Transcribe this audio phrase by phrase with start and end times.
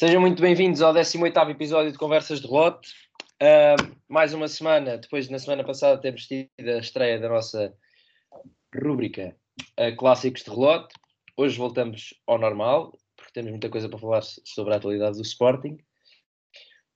[0.00, 2.90] Sejam muito bem-vindos ao 18º episódio de Conversas de Rote.
[3.34, 7.74] Uh, mais uma semana, depois na semana passada termos tido a estreia da nossa
[8.74, 9.36] rúbrica
[9.78, 10.94] uh, Clássicos de Relote.
[11.36, 15.76] Hoje voltamos ao normal, porque temos muita coisa para falar sobre a atualidade do Sporting.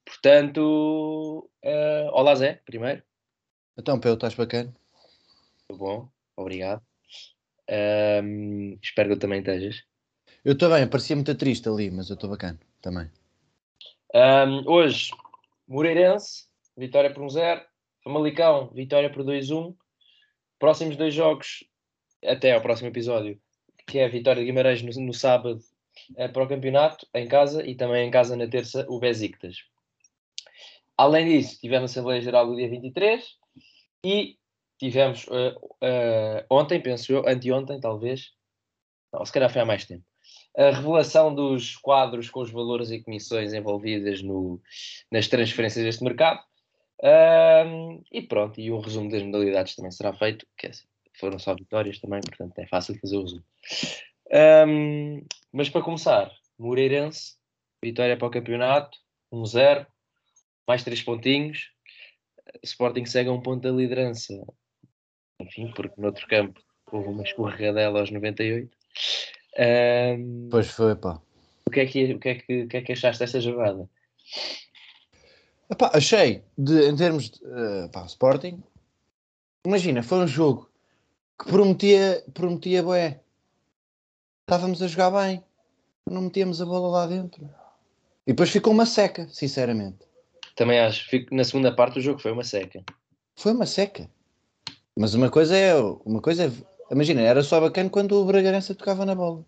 [0.06, 3.02] Portanto, uh, olá Zé, primeiro.
[3.76, 4.74] Então, Pedro, estás bacana?
[5.68, 6.80] Tudo bom, obrigado.
[8.82, 9.84] espero que eu também estejas.
[10.42, 13.10] Eu estou bem, parecia muito triste ali, mas eu estou bacana também.
[14.14, 15.10] Um, hoje,
[15.66, 17.60] Moreirense, vitória por 1-0.
[17.60, 17.64] Um
[18.04, 19.74] Famalicão, vitória por 2-1.
[20.58, 21.64] Próximos dois jogos,
[22.22, 23.40] até ao próximo episódio,
[23.86, 25.58] que é a vitória de Guimarães no, no sábado
[26.16, 29.64] é, para o campeonato, em casa, e também em casa na terça, o Besiktas.
[30.96, 33.24] Além disso, tivemos a Assembleia Geral do dia 23
[34.04, 34.36] e
[34.78, 38.32] tivemos uh, uh, ontem, penso eu, anteontem talvez,
[39.12, 40.04] não, se calhar foi há mais tempo,
[40.56, 44.60] a revelação dos quadros com os valores e comissões envolvidas no,
[45.10, 46.40] nas transferências deste mercado.
[47.02, 50.70] Um, e pronto, e um resumo das modalidades também será feito, que é,
[51.18, 53.44] foram só vitórias também, portanto é fácil fazer o resumo.
[54.66, 57.34] Um, mas para começar, Moreirense,
[57.82, 58.96] vitória para o campeonato,
[59.32, 59.86] 1-0,
[60.66, 61.70] mais 3 pontinhos.
[62.62, 64.32] Sporting segue a um ponto da liderança,
[65.40, 66.60] enfim, porque no outro campo
[66.90, 68.70] houve uma escorregadela aos 98.
[69.58, 71.20] Um, pois foi, pá.
[71.66, 73.88] O que, é que, o, que é que, o que é que achaste desta jogada?
[75.70, 78.62] Epá, achei, de, em termos de uh, pá, Sporting,
[79.66, 80.70] imagina, foi um jogo
[81.40, 83.20] que prometia, prometia bué.
[84.42, 85.42] Estávamos a jogar bem,
[86.08, 87.48] não metíamos a bola lá dentro.
[88.26, 89.98] E depois ficou uma seca, sinceramente.
[90.54, 92.84] Também acho, na segunda parte o jogo foi uma seca.
[93.36, 94.08] Foi uma seca.
[94.96, 96.52] Mas uma coisa é, uma coisa é
[96.94, 99.44] Imagina, era só bacana quando o Bragança tocava na bola.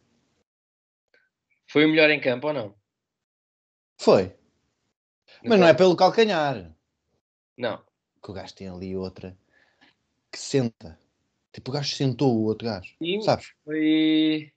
[1.69, 2.75] Foi o melhor em campo ou não?
[3.99, 4.35] Foi.
[5.43, 6.75] No Mas não é pelo calcanhar.
[7.57, 7.81] Não.
[8.23, 9.37] Que o gajo tem ali outra
[10.33, 10.99] que senta.
[11.53, 12.93] Tipo, o gajo sentou o outro gajo.
[12.99, 13.53] Sim, sabes?
[13.65, 14.53] Foi.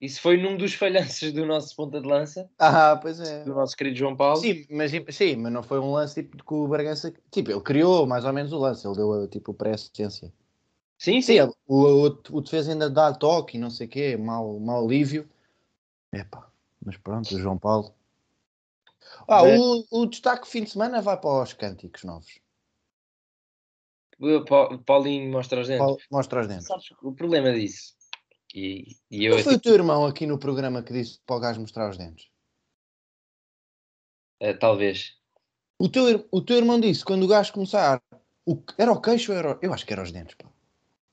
[0.00, 2.50] Isso foi num dos falhanços do nosso ponta de lança.
[2.58, 3.44] Ah, pois é.
[3.44, 4.40] Do nosso querido João Paulo.
[4.40, 7.12] Sim, mas, sim, mas não foi um lance tipo que o Bragança.
[7.30, 8.86] Tipo, ele criou mais ou menos o lance.
[8.86, 10.32] Ele deu tipo pré-assistência.
[10.98, 11.34] Sim, sim.
[11.34, 14.84] sim o, o, o, defesa ainda dá toque e não sei o quê, mau, mau
[14.84, 15.28] alívio.
[16.12, 16.48] Epá,
[16.84, 17.94] mas pronto, o João Paulo.
[19.28, 22.40] Ah, o, o destaque fim de semana vai para os cânticos novos.
[24.86, 26.06] Paulinho mostra os dentes.
[26.10, 26.66] Mostra os dentes.
[26.66, 27.94] Sabes o problema disso?
[28.54, 29.56] E, e eu, não foi tipo...
[29.56, 32.28] o teu irmão aqui no programa que disse para o gajo mostrar os dentes?
[34.40, 35.16] Uh, talvez.
[35.78, 38.00] O teu, o teu irmão disse quando o gajo começar.
[38.46, 39.58] O, era o queixo ou era.
[39.60, 40.48] Eu acho que era os dentes, pá.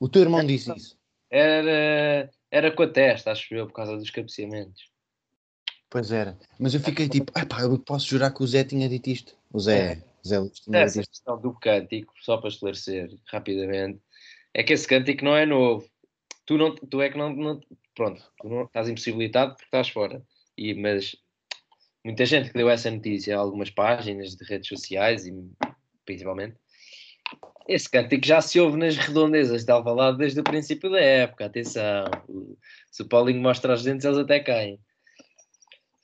[0.02, 0.98] O teu irmão disse isso?
[1.30, 4.90] Era, era com a testa, acho eu, por causa dos cabeceamentos.
[5.88, 6.36] Pois era.
[6.58, 9.36] Mas eu fiquei tipo, pá, eu posso jurar que o Zé tinha dito isto.
[9.52, 10.04] O Zé, é.
[10.26, 11.10] Zé Luz tinha Essa dito isto.
[11.12, 14.02] questão do cântico, só para esclarecer rapidamente,
[14.52, 15.88] é que esse cântico não é novo.
[16.46, 17.60] Tu, não, tu é que não, não
[17.94, 20.20] pronto, tu não estás impossibilitado porque estás fora.
[20.58, 21.14] E, mas
[22.04, 25.32] muita gente que deu essa notícia, algumas páginas de redes sociais e
[26.04, 26.56] principalmente,
[27.68, 31.46] esse cântico já se ouve nas redondezas de Alvalade desde o princípio da época.
[31.46, 32.04] Atenção,
[32.90, 34.78] se o Paulinho mostra os dentes, eles até caem.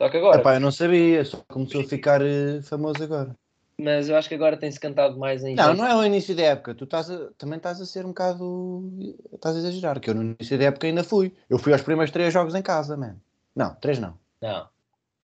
[0.01, 0.41] Só que agora.
[0.41, 3.37] Epá, eu não sabia, só começou a ficar uh, famoso agora.
[3.81, 5.55] Mas eu acho que agora tem-se cantado mais em.
[5.55, 6.75] Não, não é o início da época.
[6.75, 8.93] Tu estás a, também estás a ser um bocado.
[9.33, 11.33] Estás a exagerar, que eu no início da época ainda fui.
[11.49, 13.21] Eu fui aos primeiros três jogos em casa, mano.
[13.55, 14.19] Não, três não.
[14.41, 14.69] Não.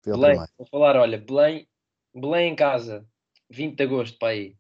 [0.04, 1.66] Belém, vou falar, olha, Belém,
[2.14, 3.06] Belém em casa,
[3.48, 4.56] 20 de agosto para aí.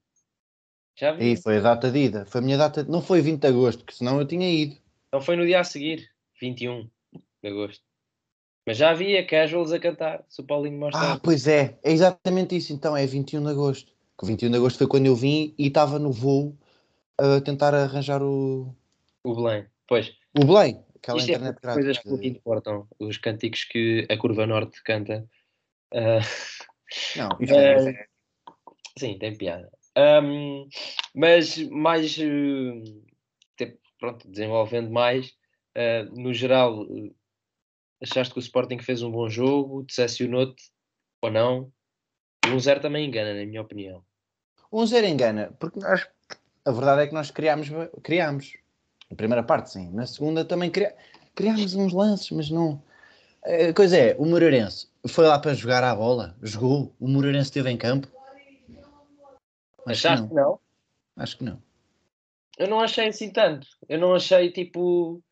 [0.96, 1.32] Já vi.
[1.32, 2.26] E foi a data de ida.
[2.26, 2.84] Foi a minha data.
[2.84, 4.76] Não foi 20 de agosto, que senão eu tinha ido.
[5.12, 6.08] Não foi no dia a seguir,
[6.40, 6.88] 21
[7.42, 7.84] de agosto.
[8.66, 11.12] Mas já havia casuals a cantar, se o Paulinho mostra.
[11.12, 12.72] Ah, pois é, é exatamente isso.
[12.72, 13.92] Então é 21 de agosto.
[14.18, 16.56] Que 21 de agosto foi quando eu vim e estava no voo
[17.18, 18.74] a tentar arranjar o.
[19.24, 20.12] O Belém, pois.
[20.36, 24.16] O Belém, aquela Isto é internet é coisas que que importam, os cânticos que a
[24.16, 25.28] Curva Norte canta.
[25.92, 26.22] Uh...
[27.16, 27.52] Não, uh...
[27.52, 28.06] é...
[28.98, 29.70] Sim, tem piada.
[29.96, 30.68] Um,
[31.14, 33.02] mas mais uh,
[34.02, 35.28] pronto, desenvolvendo mais,
[35.76, 37.14] uh, no geral, uh,
[38.02, 40.72] achaste que o Sporting fez um bom jogo, decepcionou-te
[41.22, 41.72] ou não?
[42.46, 44.02] Um zero também engana, na minha opinião.
[44.72, 46.08] Um zero engana, porque nós,
[46.64, 47.68] a verdade é que nós criámos,
[48.02, 48.54] criámos.
[49.08, 49.90] Na primeira parte, sim.
[49.92, 50.90] Na segunda também cri,
[51.34, 52.82] criámos uns lances, mas não.
[53.44, 57.70] A coisa é, o Moreirense foi lá para jogar à bola, jogou, o Moreirense esteve
[57.70, 58.08] em campo,
[59.86, 60.42] Acho Achaste que não.
[60.42, 60.60] não?
[61.16, 61.62] Acho que não.
[62.58, 63.66] Eu não achei assim tanto.
[63.88, 65.22] Eu não achei tipo.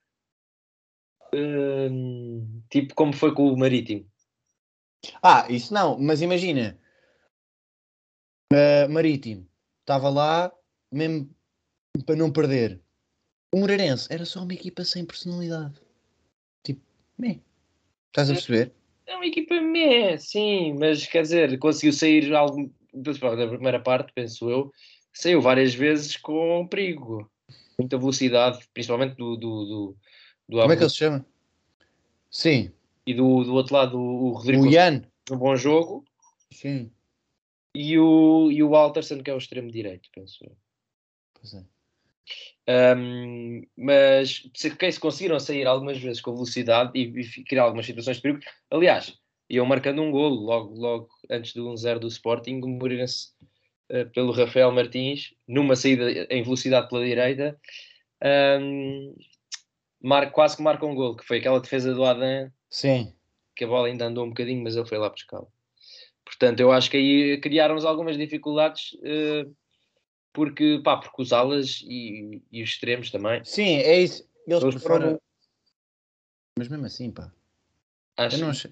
[1.33, 4.11] Hum, tipo como foi com o Marítimo.
[5.23, 6.79] Ah, isso não, mas imagina.
[8.53, 9.47] Uh, Marítimo
[9.81, 10.53] estava lá
[10.91, 11.31] mesmo
[12.05, 12.81] para não perder.
[13.53, 15.75] O Moreirense era só uma equipa sem personalidade.
[16.65, 16.83] Tipo,
[17.19, 17.41] meh.
[18.09, 18.73] Estás a perceber?
[19.07, 22.29] É uma equipa meh, sim, mas quer dizer, conseguiu sair
[22.93, 24.73] algo da primeira parte, penso eu,
[25.13, 27.31] saiu várias vezes com perigo.
[27.79, 29.37] Muita velocidade, principalmente do.
[29.37, 29.97] do, do,
[30.49, 31.27] do Como é que ele se chama?
[32.31, 32.71] Sim.
[33.07, 34.65] E do, do outro lado, o Rodrigo.
[34.65, 35.03] O Ian.
[35.31, 36.05] Um bom jogo.
[36.53, 36.91] Sim.
[37.75, 40.57] E o, e o Alterson, que é o extremo direito, penso eu.
[41.35, 41.65] Pois é.
[42.97, 48.17] Um, mas se, se conseguiram sair algumas vezes com velocidade e, e, criar algumas situações
[48.17, 48.41] de perigo,
[48.71, 49.19] aliás,
[49.51, 53.33] iam marcando um golo logo, logo antes do 1-0 do Sporting, o Moreirense
[53.91, 57.59] uh, pelo Rafael Martins, numa saída em velocidade pela direita,
[58.61, 59.15] um,
[60.01, 62.51] mar, quase que marca um golo, que foi aquela defesa do Adam.
[62.71, 63.13] Sim.
[63.57, 65.47] Que a bola ainda andou um bocadinho, mas ele foi lá buscá-la.
[66.25, 68.93] Portanto, eu acho que aí criaram-nos algumas dificuldades.
[68.95, 69.53] Uh,
[70.33, 73.45] porque, pá, porque os alas e, e os extremos também.
[73.45, 74.25] Sim, é isso.
[74.47, 75.21] Eles, Eles foram...
[76.57, 77.33] Mas mesmo assim, pá.
[78.17, 78.37] Acho...
[78.37, 78.71] Eu não achei.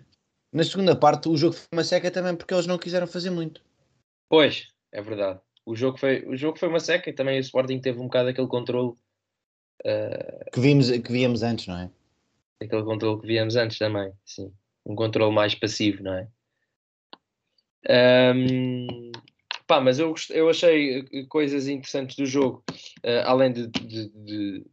[0.52, 3.62] Na segunda parte, o jogo foi uma seca também porque eles não quiseram fazer muito.
[4.28, 5.40] Pois, é verdade.
[5.64, 8.30] O jogo foi, o jogo foi uma seca e também o Sporting teve um bocado
[8.30, 8.90] aquele controle
[9.84, 10.50] uh...
[10.52, 11.90] que, vimos, que víamos antes, não é?
[12.62, 14.52] Aquele controle que víamos antes também, sim.
[14.86, 16.28] Um controle mais passivo, não é?
[18.34, 19.12] Um,
[19.68, 22.64] Pá, mas eu, eu achei eh, coisas interessantes do jogo,
[23.04, 24.66] uh, além de, de, de,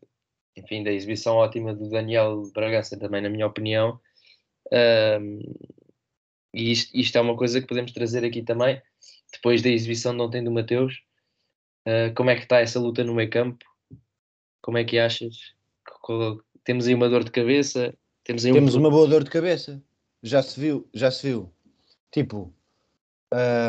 [0.55, 3.99] enfim, da exibição ótima do Daniel Bragança, também, na minha opinião.
[4.67, 5.67] Uh,
[6.53, 8.81] e isto, isto, é uma coisa que podemos trazer aqui também,
[9.31, 11.01] depois da exibição de ontem do Mateus.
[11.87, 13.63] Uh, como é que está essa luta no meio campo?
[14.61, 15.53] Como é que achas?
[16.63, 17.95] Temos aí uma dor de cabeça?
[18.23, 18.79] Temos, aí temos um...
[18.79, 19.83] uma boa dor de cabeça.
[20.23, 21.53] Já se viu, já se viu.
[22.11, 22.51] Tipo,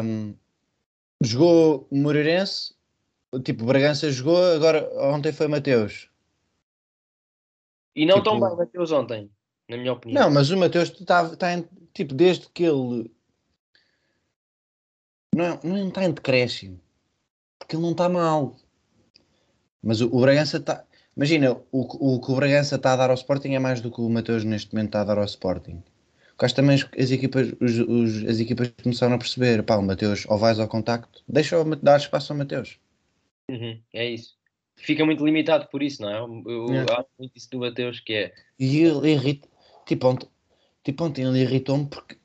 [0.03, 0.35] um,
[1.23, 2.75] Jogou Moreirense,
[3.43, 6.11] tipo, Bragança jogou, agora ontem foi Mateus.
[7.95, 8.25] E não tipo...
[8.25, 9.31] tão bem Mateus ontem,
[9.69, 10.25] na minha opinião.
[10.25, 13.11] Não, mas o Mateus está tá em, tipo, desde que ele
[15.35, 16.81] não, não está em decréscimo,
[17.59, 18.57] porque ele não está mal.
[19.83, 20.85] Mas o, o Bragança está.
[21.17, 24.01] Imagina, o, o que o Bragança está a dar ao Sporting é mais do que
[24.01, 25.83] o Mateus neste momento está a dar ao Sporting.
[26.37, 30.37] Porque também as equipas, os, os, as equipas começaram a perceber, pá, o Mateus, ou
[30.37, 32.79] vais ao contacto, deixa dar espaço ao Mateus.
[33.51, 34.37] Uhum, é isso.
[34.77, 36.19] Fica muito limitado por isso, não é?
[36.19, 38.35] Eu, acho muito isso do Mateus que é.
[38.59, 39.49] E ele irrita,
[39.87, 40.29] tipo ontem,
[40.85, 42.19] tipo ontem ele irritou-me porque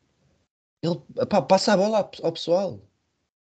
[0.83, 0.99] ele
[1.29, 2.81] pá, passa a bola ao pessoal.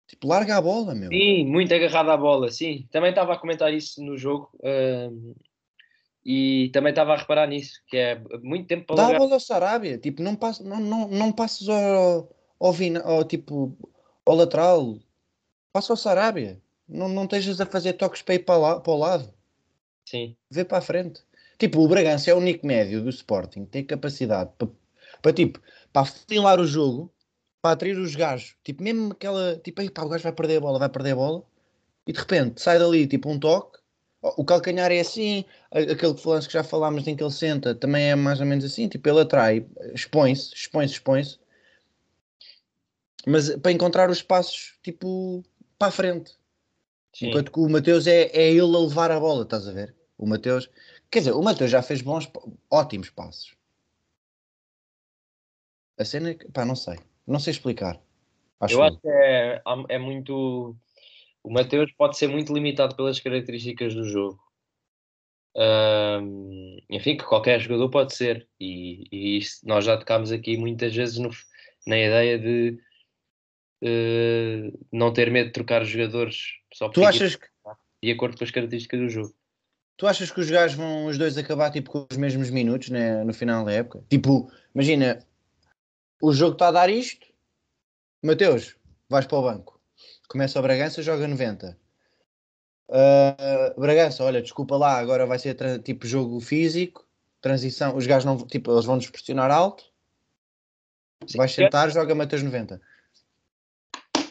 [0.06, 1.08] Tipo, larga a bola, meu.
[1.08, 2.86] Sim, muito agarrado à bola, sim.
[2.92, 4.50] Também estava a comentar isso no jogo.
[4.56, 5.34] Uh,
[6.24, 9.40] e também estava a reparar nisso, que é muito tempo para Dá a bola ao
[9.40, 13.76] Sarabia, tipo, não, passa, não, não, não passes ao, ao, vina, ao, tipo,
[14.24, 14.98] ao lateral,
[15.70, 16.58] passa ao Sarabia,
[16.88, 19.34] não, não estejas a fazer toques para ir para, lá, para o lado.
[20.06, 20.34] Sim.
[20.50, 21.22] Vê para a frente.
[21.58, 24.68] Tipo, o Bragança é o único médio do Sporting, tem capacidade para,
[25.22, 25.60] para tipo,
[25.92, 27.12] para afunilar o jogo,
[27.62, 30.60] para atrair os gajos, tipo, mesmo aquela, tipo, aí pá, o gajo vai perder a
[30.60, 31.42] bola, vai perder a bola,
[32.06, 33.78] e de repente sai dali, tipo, um toque,
[34.20, 38.14] o calcanhar é assim, aquele lance que já falámos em que ele senta também é
[38.14, 41.38] mais ou menos assim, tipo, ele atrai, expõe-se, expõe-se, expõe-se,
[43.26, 45.42] mas para encontrar os passos, tipo,
[45.78, 46.32] para a frente.
[47.14, 47.28] Sim.
[47.28, 49.94] Enquanto que o Mateus é, é ele a levar a bola, estás a ver?
[50.18, 50.68] O Mateus,
[51.14, 52.28] quer dizer, o Mateus já fez bons,
[52.68, 53.54] ótimos passos.
[55.96, 58.00] A cena, é pá, não sei, não sei explicar.
[58.58, 60.76] Acho eu acho que é, é muito
[61.44, 64.42] o Mateus pode ser muito limitado pelas características do jogo.
[65.56, 70.92] Um, enfim, que qualquer jogador pode ser, e, e isso, nós já tocámos aqui muitas
[70.92, 71.30] vezes no,
[71.86, 72.76] na ideia de
[73.84, 77.46] uh, não ter medo de trocar os jogadores só tu achas que...
[78.02, 79.34] de acordo com as características do jogo.
[79.96, 83.22] Tu achas que os gajos vão os dois acabar tipo, com os mesmos minutos né,
[83.22, 84.04] no final da época?
[84.10, 85.24] Tipo, imagina,
[86.20, 87.26] o jogo está a dar isto,
[88.22, 88.76] Mateus,
[89.08, 89.80] vais para o banco.
[90.28, 91.78] Começa o Bragança, joga 90.
[92.88, 97.06] Uh, Bragança, olha, desculpa lá, agora vai ser tipo jogo físico,
[97.40, 99.84] transição, os gajos não, tipo, eles vão nos pressionar alto.
[101.36, 102.80] Vais sentar, joga Mateus 90.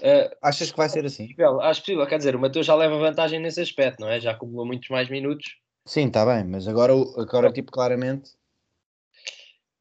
[0.03, 1.27] Uh, Achas que vai ser assim?
[1.27, 4.19] Possível, acho possível, quer dizer, o Mateus já leva vantagem nesse aspecto, não é?
[4.19, 5.55] Já acumulou muitos mais minutos.
[5.85, 8.31] Sim, está bem, mas agora, agora tipo, claramente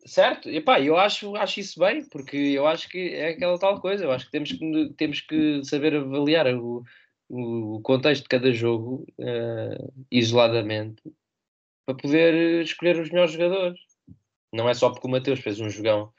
[0.04, 3.80] Certo, e pá, eu acho, acho isso bem, porque eu acho que é aquela tal
[3.80, 6.82] coisa, eu acho que temos que, temos que saber avaliar o,
[7.28, 11.02] o contexto de cada jogo uh, isoladamente
[11.86, 13.80] para poder escolher os melhores jogadores.
[14.52, 16.12] Não é só porque o Mateus fez um jogão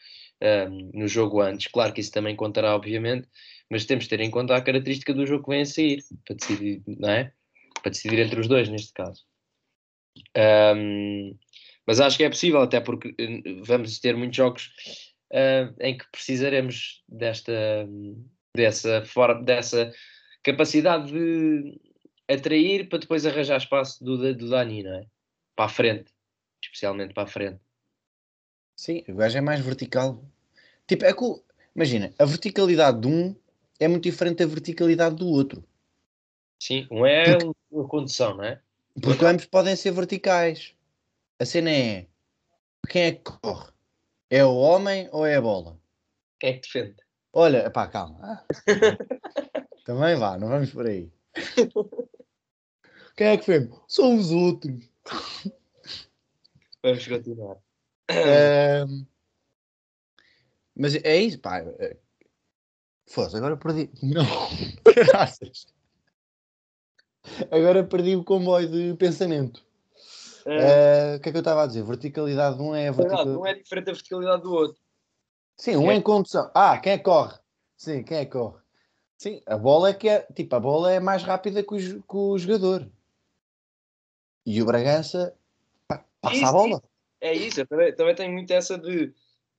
[0.43, 1.67] um, no jogo antes.
[1.67, 3.27] Claro que isso também contará, obviamente,
[3.69, 6.35] mas temos de ter em conta a característica do jogo que vem a sair, para
[6.35, 7.31] decidir, não é?
[7.81, 9.23] Para decidir entre os dois, neste caso.
[10.37, 11.37] Um,
[11.87, 14.71] mas acho que é possível, até porque eh, vamos ter muitos jogos
[15.31, 17.87] uh, em que precisaremos desta,
[18.55, 19.91] dessa, forma, dessa
[20.43, 21.79] capacidade de
[22.29, 25.05] atrair para depois arranjar espaço do, do Dani, não é?
[25.55, 26.11] Para a frente,
[26.63, 27.59] especialmente para a frente.
[28.75, 30.23] Sim, o gajo é mais vertical.
[30.93, 31.43] Tipo, é que,
[31.75, 33.35] imagina, a verticalidade de um
[33.79, 35.63] é muito diferente da verticalidade do outro.
[36.61, 38.61] Sim, um é porque, uma condição, não é?
[39.01, 40.75] Porque ambos podem ser verticais.
[41.39, 42.05] A cena é
[42.87, 43.71] quem é que corre?
[44.29, 45.79] É o homem ou é a bola?
[46.39, 46.97] Quem é que defende?
[47.33, 48.45] Olha, pá, calma.
[49.83, 51.11] Também vá, não vamos por aí.
[53.17, 53.75] Quem é que defende?
[53.87, 54.87] São os outros.
[56.83, 57.57] Vamos continuar.
[60.75, 61.59] Mas é isso, pá.
[61.59, 61.97] É,
[63.05, 63.89] foda agora perdi.
[64.01, 64.23] Não,
[65.11, 65.67] graças.
[67.51, 69.63] Agora perdi o comboio de pensamento.
[70.45, 71.13] É.
[71.13, 71.83] Uh, o que é que eu estava a dizer?
[71.83, 73.37] Verticalidade de um é verticalidade.
[73.37, 74.81] Um é diferente da verticalidade do outro.
[75.57, 75.95] Sim, um é.
[75.95, 76.51] em condução.
[76.53, 77.37] Ah, quem é que corre?
[77.77, 78.61] Sim, quem é que corre?
[79.17, 80.21] Sim, a bola é que é.
[80.35, 82.89] Tipo, a bola é mais rápida que o, que o jogador.
[84.45, 85.33] E o Bragança
[85.87, 86.75] pá, passa isso, a bola.
[86.75, 86.83] Isso.
[87.21, 89.13] É isso, eu também, também tenho muito essa de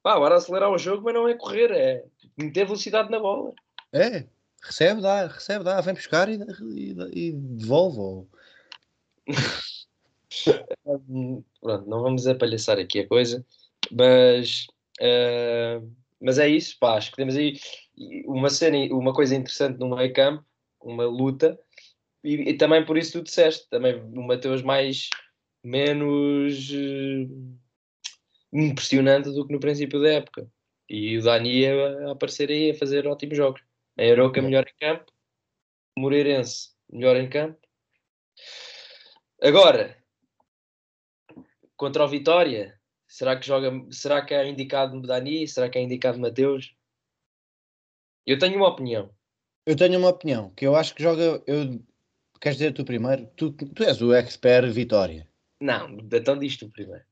[0.05, 2.05] pá, agora acelerar o jogo, mas não é correr, é
[2.37, 3.53] meter velocidade na bola.
[3.91, 4.27] É,
[4.63, 6.39] recebe, dá, recebe, dá, vem buscar e,
[6.75, 8.29] e, e devolve.
[11.61, 13.43] Pronto, não vamos apalhaçar aqui a coisa,
[13.91, 14.67] mas,
[15.01, 17.59] uh, mas é isso, pá, acho que temos aí
[18.27, 20.45] uma cena, uma coisa interessante no meio campo,
[20.83, 21.59] uma luta,
[22.23, 25.09] e, e, também por isso tu disseste, também o Mateus mais,
[25.63, 27.57] menos uh,
[28.55, 30.49] impressionante do que no princípio da época,
[30.89, 33.63] e o Dani a, aparecer aí a fazer ótimos jogos,
[33.99, 35.13] a Aroca melhor em campo,
[35.97, 37.59] o Moreirense melhor em campo,
[39.43, 39.97] agora
[41.77, 45.47] contra o Vitória, será que joga, será que é indicado Dani?
[45.47, 46.75] Será que é indicado Mateus?
[48.27, 49.11] Eu tenho uma opinião.
[49.67, 51.43] Eu tenho uma opinião, que eu acho que joga.
[51.47, 51.83] Eu,
[52.41, 53.27] queres dizer tu primeiro?
[53.37, 55.29] Tu, tu és o expert Vitória.
[55.61, 57.05] Não, então diz tu primeiro.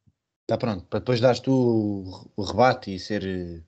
[0.42, 3.64] Está pronto, para depois dares tu o, rebate e ser.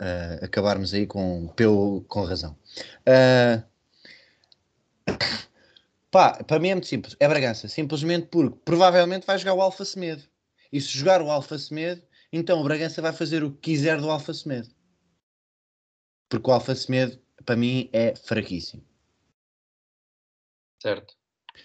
[0.00, 2.58] Uh, acabarmos aí com, pelo, com razão.
[3.08, 3.62] Uh,
[6.14, 7.16] Pá, para mim é muito simples.
[7.18, 7.66] É Bragança.
[7.66, 10.22] Simplesmente porque provavelmente vai jogar o Alfa Semedo.
[10.72, 14.08] E se jogar o Alfa Semedo, então o Bragança vai fazer o que quiser do
[14.08, 14.72] Alfa Semedo.
[16.28, 18.84] Porque o Alfa Semedo, para mim, é fraquíssimo.
[20.80, 21.16] Certo.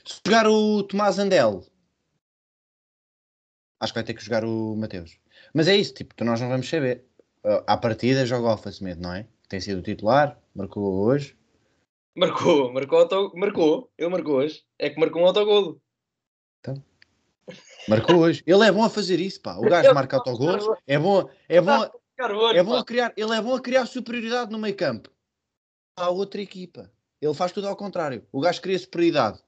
[0.04, 1.64] Se jogar o Tomás Andel,
[3.80, 5.18] acho que vai ter que jogar o Mateus.
[5.54, 7.06] Mas é isso, tipo, nós não vamos saber.
[7.66, 9.26] À partida joga o Alfa Semedo, não é?
[9.48, 11.38] Tem sido o titular, marcou hoje.
[12.16, 13.92] Marcou, marcou, auto, marcou.
[13.98, 14.64] Ele marcou hoje.
[14.78, 15.82] É que marcou um autogolo.
[16.60, 16.84] Então.
[17.88, 18.44] Marcou hoje.
[18.46, 19.56] Ele é bom a fazer isso, pá.
[19.56, 20.68] O gajo marca autogolos.
[20.86, 21.90] É bom, é bom,
[22.54, 25.10] é bom a criar, ele é bom a criar superioridade no meio campo.
[25.96, 26.92] À outra equipa.
[27.22, 28.26] Ele faz tudo ao contrário.
[28.32, 29.40] O gajo cria superioridade.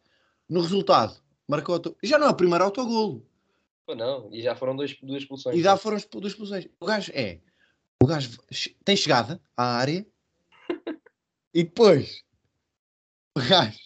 [0.50, 1.96] No resultado, marcou auto...
[2.02, 3.26] Já não é o primeiro autogolo.
[3.88, 5.58] Não, e já foram dois, duas expulsões.
[5.58, 6.68] E já foram duas expulsões.
[6.80, 7.40] O gajo é.
[8.02, 8.40] O gajo
[8.84, 10.06] tem chegada à área
[11.54, 12.24] e depois
[13.38, 13.80] o gajo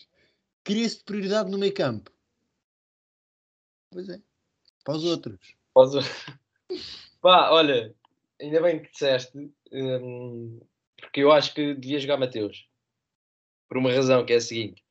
[0.64, 2.12] cria-se prioridade no meio campo.
[3.92, 4.20] Pois é.
[4.84, 5.56] Para os outros.
[5.74, 6.26] Para os outros.
[7.22, 7.96] Pá, olha,
[8.40, 10.60] ainda bem que disseste, hum,
[10.98, 12.68] porque eu acho que devia jogar Mateus.
[13.68, 14.84] Por uma razão, que é a seguinte.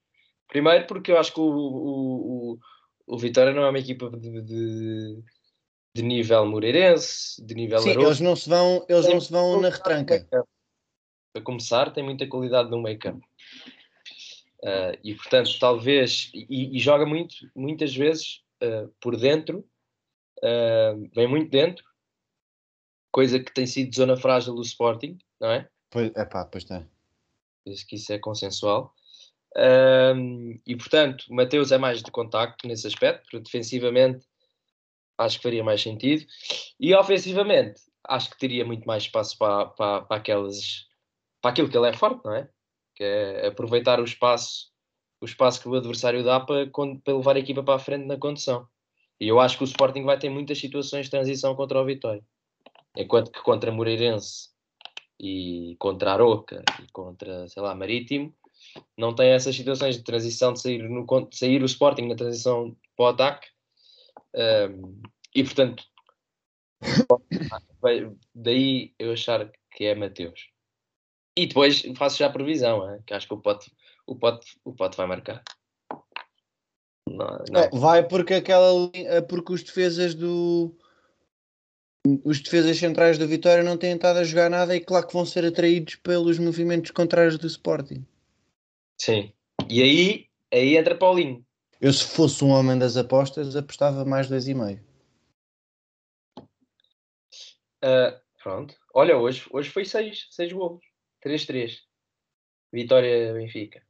[0.49, 2.59] Primeiro, porque eu acho que o, o, o,
[3.07, 5.23] o Vitória não é uma equipa de, de,
[5.95, 9.69] de nível moreirense, de nível Sim, eles não se vão, eles não se vão na
[9.69, 10.27] retranca.
[11.33, 13.27] Para começar, tem muita qualidade no meio campo.
[14.63, 19.59] Uh, e portanto, talvez, e, e, joga muito, muitas vezes uh, por dentro,
[20.39, 21.85] uh, vem muito dentro,
[23.13, 25.69] coisa que tem sido zona frágil do Sporting, não é?
[25.91, 26.89] Pois, é pá, pois tem.
[27.65, 28.95] Penso que isso é consensual.
[29.57, 34.27] E portanto, o Mateus é mais de contacto nesse aspecto, defensivamente
[35.17, 36.27] acho que faria mais sentido,
[36.79, 40.87] e ofensivamente acho que teria muito mais espaço para, para, para aquelas
[41.41, 42.49] para aquilo que ele é forte, não é?
[42.95, 44.71] que é aproveitar o espaço,
[45.21, 46.67] o espaço que o adversário dá para,
[47.05, 48.67] para levar a equipa para a frente na condução.
[49.21, 52.25] E eu acho que o Sporting vai ter muitas situações de transição contra o Vitória.
[52.97, 54.51] Enquanto que contra Moreirense
[55.21, 58.35] e contra Aroca e contra, sei lá, Marítimo,
[58.97, 62.77] não tem essas situações de transição de sair, no, de sair o Sporting na transição
[62.97, 63.49] para o ataque.
[64.35, 65.03] Um,
[65.35, 65.85] e portanto,
[68.35, 70.49] Daí eu achar que é Mateus.
[71.37, 73.01] E depois faço já a previsão, é?
[73.07, 73.73] que acho que o Pote,
[74.07, 75.43] o Pote, o Pote vai marcar.
[77.09, 77.61] Não, não.
[77.61, 80.75] É, vai porque aquela é porque os defesas do
[82.25, 85.25] os defesas centrais do Vitória não têm estado a jogar nada e claro que vão
[85.25, 88.07] ser atraídos pelos movimentos contrários do Sporting.
[89.01, 89.33] Sim.
[89.69, 91.45] E aí, aí entra Paulinho.
[91.81, 94.81] Eu se fosse um homem das apostas apostava mais 2,5.
[97.85, 98.75] Uh, pronto.
[98.95, 100.83] Olha, hoje, hoje foi 6 6 golos.
[101.25, 101.79] 3-3.
[102.73, 103.83] Vitória Benfica.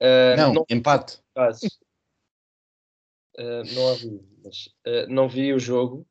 [0.00, 1.20] Uh, não, não, empate.
[3.38, 4.74] Uh, não ouvi, mas
[5.08, 6.04] não vi o jogo,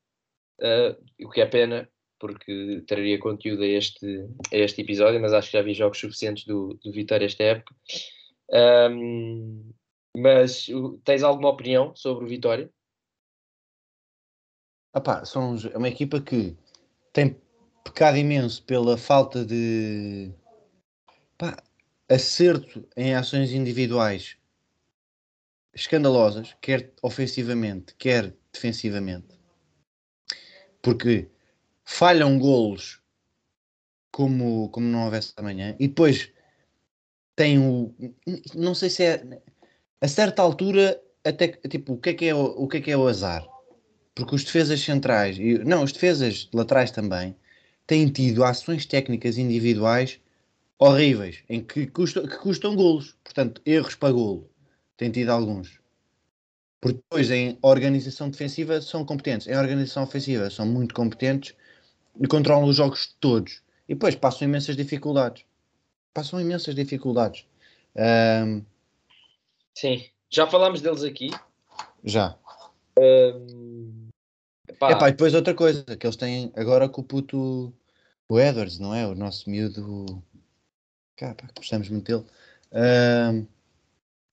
[1.19, 5.57] o que é pena, porque traria conteúdo a este, a este episódio, mas acho que
[5.57, 7.75] já vi jogos suficientes do, do Vitória esta época.
[8.51, 9.71] Um,
[10.15, 10.67] mas
[11.03, 12.69] tens alguma opinião sobre o Vitória?
[14.95, 16.57] Epá, são, é uma equipa que
[17.13, 17.39] tem
[17.83, 20.31] pecado imenso pela falta de
[21.37, 21.61] pá,
[22.09, 24.37] acerto em ações individuais
[25.73, 29.37] escandalosas, quer ofensivamente, quer defensivamente.
[30.81, 31.29] Porque
[31.89, 32.99] falham golos
[34.11, 36.29] como, como não houvesse amanhã e depois
[37.33, 37.95] tem o.
[38.53, 39.41] Não sei se é.
[40.01, 42.91] A certa altura, até tipo, o que é que é o, o, que é, que
[42.91, 43.47] é o azar?
[44.13, 47.35] Porque os defesas centrais, e, não, os defesas laterais também,
[47.87, 50.19] têm tido ações técnicas individuais
[50.77, 53.15] horríveis, em que, que custam golos.
[53.23, 54.49] Portanto, erros para golo.
[54.97, 55.79] Tem tido alguns.
[56.81, 59.47] Porque depois em organização defensiva são competentes.
[59.47, 61.55] Em organização ofensiva são muito competentes
[62.19, 63.61] e controlam os jogos todos.
[63.87, 65.43] E depois passam imensas dificuldades.
[66.13, 67.45] Passam imensas dificuldades.
[67.95, 68.63] Um...
[69.73, 70.05] Sim.
[70.29, 71.29] Já falámos deles aqui.
[72.03, 72.37] Já.
[72.99, 74.07] Um...
[74.67, 74.91] Epá.
[74.91, 77.73] Epá, e depois outra coisa, que eles têm agora com o puto
[78.29, 79.07] o Edwards, não é?
[79.07, 80.21] O nosso miúdo.
[81.15, 82.25] Cá, pá, gostamos muito dele.
[82.71, 83.47] Uh,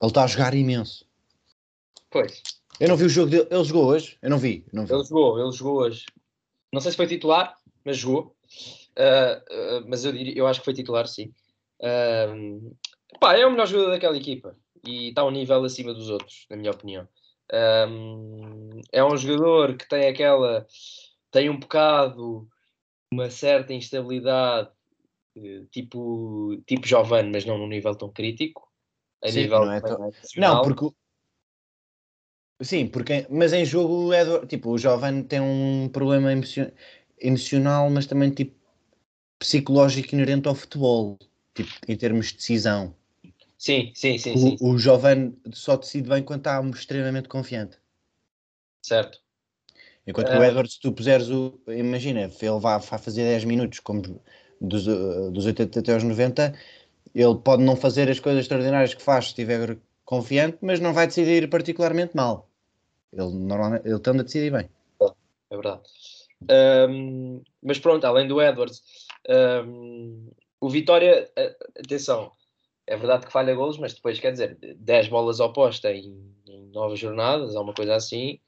[0.00, 1.06] ele está a jogar imenso.
[2.10, 2.42] Pois.
[2.80, 3.46] Eu não vi o jogo dele.
[3.50, 4.18] Ele jogou hoje?
[4.20, 4.66] Eu não vi.
[4.72, 4.92] Não vi.
[4.92, 6.06] Ele jogou, ele jogou hoje.
[6.72, 8.36] Não sei se foi titular, mas jogou.
[8.96, 11.32] Uh, uh, mas eu, eu acho que foi titular, sim.
[11.80, 12.76] Uh,
[13.20, 16.56] pá, é o melhor jogador daquela equipa e está um nível acima dos outros, na
[16.56, 17.08] minha opinião.
[17.52, 20.66] Um, é um jogador que tem aquela,
[21.30, 22.48] tem um bocado,
[23.12, 24.70] uma certa instabilidade,
[25.36, 28.70] eh, tipo, tipo Giovanni, mas não num nível tão crítico.
[29.22, 30.12] A Sim, nível não, é tão...
[30.36, 30.94] não, porque
[32.62, 36.72] Sim, porque mas em jogo é tipo, o Giovanni tem um problema emocional,
[37.90, 38.54] mas também tipo
[39.38, 41.18] psicológico inerente ao futebol,
[41.54, 42.94] tipo, em termos de decisão.
[43.58, 44.32] Sim, sim, sim.
[44.32, 44.56] O, sim.
[44.60, 47.78] o jovem só decide bem quando está extremamente confiante.
[48.82, 49.18] Certo.
[50.06, 50.46] Enquanto que o ah.
[50.46, 51.58] Edwards, se tu puseres o.
[51.68, 54.20] Imagina, ele vai, vai fazer 10 minutos, como
[54.60, 56.54] dos, dos 80 até aos 90,
[57.14, 61.06] ele pode não fazer as coisas extraordinárias que faz se estiver confiante, mas não vai
[61.06, 62.48] decidir particularmente mal.
[63.12, 64.68] Ele normalmente ele tende a decidir bem.
[65.50, 65.82] É verdade.
[66.50, 68.82] Um, mas pronto, além do Edwards,
[69.66, 70.30] um,
[70.60, 71.30] o Vitória,
[71.78, 72.32] atenção,
[72.86, 76.96] é verdade que falha golos, mas depois quer dizer, 10 bolas opostas em, em 9
[76.96, 78.38] jornadas, ou uma coisa assim.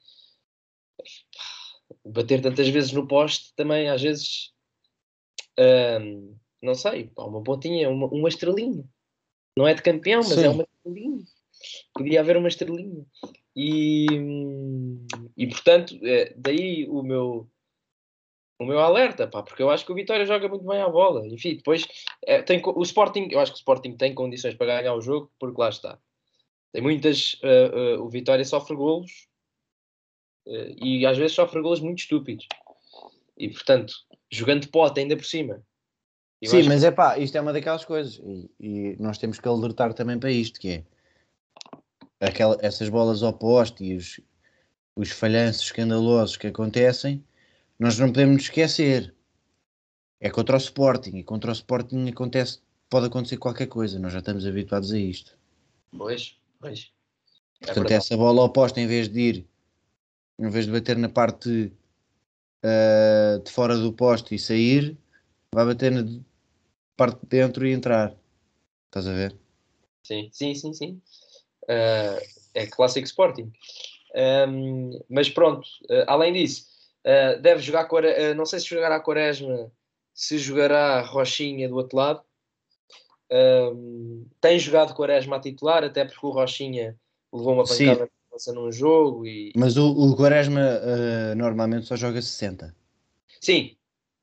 [2.05, 4.53] Bater tantas vezes no poste também, às vezes,
[6.01, 8.85] um, não sei, uma pontinha, uma, uma estrelinha.
[9.57, 10.47] Não é de campeão, mas é Sim.
[10.47, 11.25] é uma estrelinha.
[11.95, 13.07] Podia haver uma estrelinha.
[13.55, 14.07] E,
[15.35, 17.49] e portanto, é, daí o meu,
[18.59, 21.27] o meu alerta, pá, porque eu acho que o Vitória joga muito bem à bola.
[21.27, 21.87] Enfim, depois
[22.25, 25.31] é, tem, o Sporting, eu acho que o Sporting tem condições para ganhar o jogo,
[25.38, 25.99] porque lá está.
[26.73, 27.35] Tem muitas.
[27.35, 29.29] Uh, uh, o Vitória sofre golos
[30.47, 32.47] uh, e às vezes sofre golos muito estúpidos.
[33.37, 33.92] E portanto,
[34.31, 35.62] jogando pote ainda por cima.
[36.45, 36.87] Sim, mas que...
[36.87, 40.31] é pá, isto é uma daquelas coisas e, e, nós temos que alertar também para
[40.31, 40.85] isto, que é
[42.21, 44.21] aquela, essas bolas opostas e os,
[44.95, 47.25] os falhanços escandalosos que acontecem
[47.79, 49.15] nós não podemos esquecer.
[50.21, 53.99] É contra o Sporting e contra o Sporting acontece, pode acontecer qualquer coisa.
[53.99, 55.37] Nós já estamos habituados a isto.
[55.97, 56.91] Pois, pois.
[57.61, 59.47] É Portanto, essa bola oposta, em vez de ir,
[60.39, 61.73] em vez de bater na parte
[62.65, 64.97] uh, de fora do poste e sair,
[65.53, 66.05] vai bater na
[66.97, 68.15] parte de dentro e entrar.
[68.87, 69.37] Estás a ver?
[70.03, 71.03] Sim, sim, sim, sim.
[71.65, 72.21] Uh,
[72.55, 73.53] é clássico Sporting.
[74.49, 76.67] Um, mas pronto, uh, além disso,
[77.07, 79.71] Uh, deve jogar, uh, não sei se jogará Quaresma,
[80.12, 82.21] se jogará Rochinha do outro lado.
[83.31, 86.97] Uh, tem jogado Quaresma a titular, até porque o Rochinha
[87.33, 88.11] levou uma pancada
[88.53, 89.25] num jogo.
[89.25, 89.53] E...
[89.57, 92.75] Mas o, o Quaresma uh, normalmente só joga 60.
[93.40, 93.77] Sim,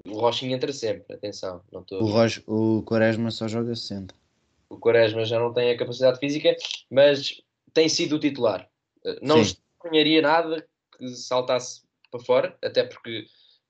[0.06, 1.62] o Rochinha entra sempre, atenção.
[1.72, 2.00] Não tô...
[2.00, 4.13] O, Rocha, o Quaresma só joga 60.
[4.69, 6.54] O Quaresma já não tem a capacidade física,
[6.91, 7.41] mas
[7.74, 8.67] tem sido o titular.
[9.22, 9.56] Não Sim.
[9.78, 10.67] estranharia nada
[10.98, 11.83] que saltasse
[12.13, 13.26] para fora, até porque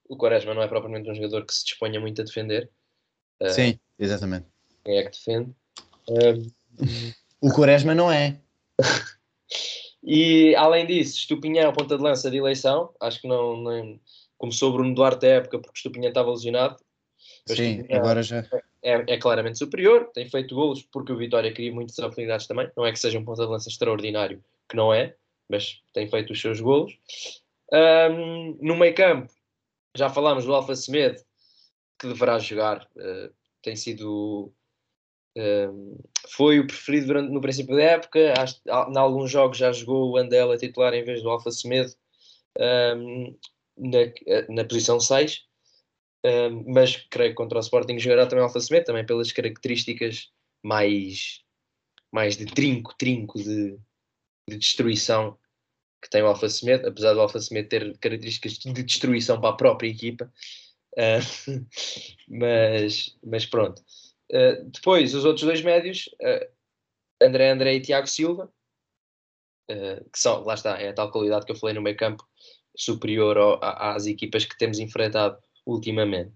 [0.07, 2.69] o Quaresma não é propriamente um jogador que se disponha muito a defender.
[3.39, 4.45] Eh, Sim, exatamente.
[4.83, 5.55] Quem é que defende?
[7.41, 8.39] O Quaresma não é.
[10.05, 13.97] E além disso, Estupinhão, ponta de lança de eleição, acho que não, não-
[14.37, 16.75] começou o Bruno Duarte a época porque Estupinhão estava lesionado.
[17.47, 18.39] Sim, agora já.
[18.83, 22.69] é, é claramente superior, tem feito golos porque o Vitória cria muitas oportunidades também.
[22.75, 25.15] Não é que seja um ponta de lança extraordinário, que não é,
[25.49, 26.99] mas tem feito os seus golos.
[27.71, 29.31] Ahm, no meio campo,
[29.95, 31.21] já falámos do Alfa Semedo,
[31.99, 32.87] que deverá jogar.
[32.97, 34.53] eh, tem sido.
[35.37, 35.95] ahm,
[36.29, 38.19] foi o preferido durante, no princípio da época.
[38.89, 41.93] Em alguns jogos já jogou o Andela titular em vez do Alfa Semedo
[42.59, 43.35] ahm,
[43.77, 43.99] na,
[44.49, 45.45] na posição 6.
[46.25, 50.31] Um, mas creio que contra o Sporting jogará também Alfa Semedo, também pelas características
[50.63, 51.43] mais,
[52.11, 53.77] mais de trinco, trinco de,
[54.49, 55.37] de destruição
[56.03, 59.57] que tem o Alfa Semedo, apesar do Alfa Semedo ter características de destruição para a
[59.57, 60.31] própria equipa.
[60.97, 61.65] Uh,
[62.27, 63.81] mas, mas pronto.
[64.29, 66.45] Uh, depois, os outros dois médios, uh,
[67.21, 68.51] André André e Tiago Silva,
[69.65, 72.27] que são, lá está, é a tal qualidade que eu falei no meio campo,
[72.75, 76.33] superior ao, às equipas que temos enfrentado ultimamente.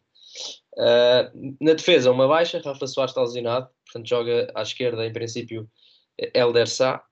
[1.60, 5.70] Na defesa, uma baixa, Rafa Soares está lesionado, portanto joga à esquerda, em princípio,
[6.34, 7.04] Elder Sá,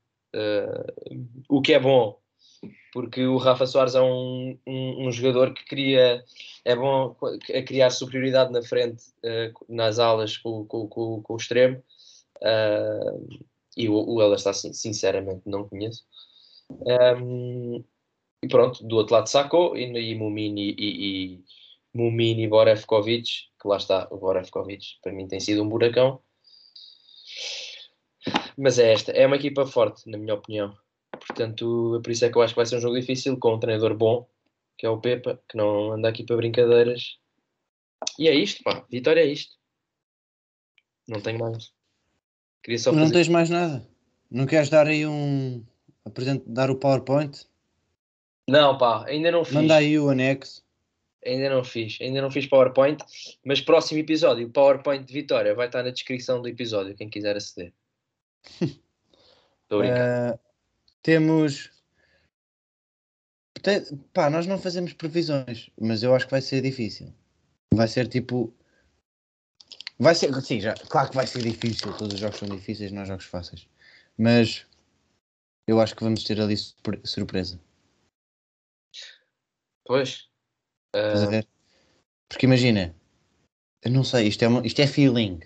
[1.49, 2.17] o que é bom,
[2.93, 6.23] porque o Rafa Soares é um, um, um jogador que cria,
[6.63, 11.37] é bom a criar superioridade na frente, uh, nas alas com, com, com, com o
[11.37, 11.83] extremo,
[12.37, 13.43] uh,
[13.75, 16.03] e o, o Sá, sin- sinceramente, não conheço.
[16.69, 17.83] Um,
[18.41, 21.43] e pronto, do outro lado sacou, e, e Mumini e, e
[21.93, 23.29] Mumini Borevkovic,
[23.61, 26.21] que lá está, o Borevkovic para mim tem sido um buracão.
[28.57, 30.75] Mas é esta, é uma equipa forte, na minha opinião.
[31.27, 33.55] Portanto, é por isso é que eu acho que vai ser um jogo difícil, com
[33.55, 34.27] um treinador bom,
[34.77, 37.17] que é o Pepa, que não anda aqui para brincadeiras.
[38.19, 39.55] E é isto, pá, vitória é isto.
[41.07, 41.71] Não tenho mais.
[42.63, 43.13] Queria só Não fazer...
[43.13, 43.87] tens mais nada?
[44.29, 45.63] Não queres dar aí um.
[46.45, 47.45] Dar o PowerPoint?
[48.47, 49.55] Não, pá, ainda não fiz.
[49.55, 50.63] Manda aí o anexo.
[51.25, 53.03] Ainda não fiz, ainda não fiz PowerPoint,
[53.43, 57.35] mas próximo episódio, o PowerPoint de Vitória, vai estar na descrição do episódio, quem quiser
[57.35, 57.73] aceder.
[58.61, 60.39] Estou a brincar.
[61.05, 61.69] Temos.
[63.61, 67.13] Te- Pá, nós não fazemos previsões, mas eu acho que vai ser difícil.
[67.71, 68.51] Vai ser tipo.
[69.99, 70.33] Vai ser.
[70.41, 71.95] Sim, já, claro que vai ser difícil.
[71.95, 73.67] Todos os jogos são difíceis, não há jogos fáceis.
[74.17, 74.65] Mas
[75.67, 77.59] eu acho que vamos ter ali surpre- surpresa.
[79.85, 80.27] Pois.
[80.95, 81.47] Estás a Ah, ver?
[82.27, 82.95] Porque imagina,
[83.83, 85.39] eu não sei, isto é, uma- isto é feeling.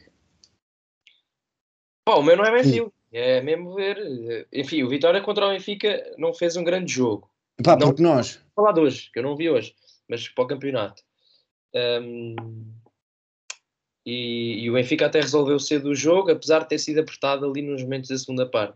[2.06, 2.90] pá, o meu não é bem Sim.
[3.12, 3.98] É mesmo ver.
[3.98, 7.30] eh, Enfim, o Vitória contra o Benfica não fez um grande jogo.
[7.64, 9.74] Pá, Não- porque nós, Vou falar de hoje, que eu não vi hoje,
[10.08, 11.02] mas para o campeonato.
[11.76, 12.36] Ahm,
[14.06, 17.62] e, e o Benfica até resolveu cedo o jogo, apesar de ter sido apertado ali
[17.62, 18.76] nos momentos da segunda parte.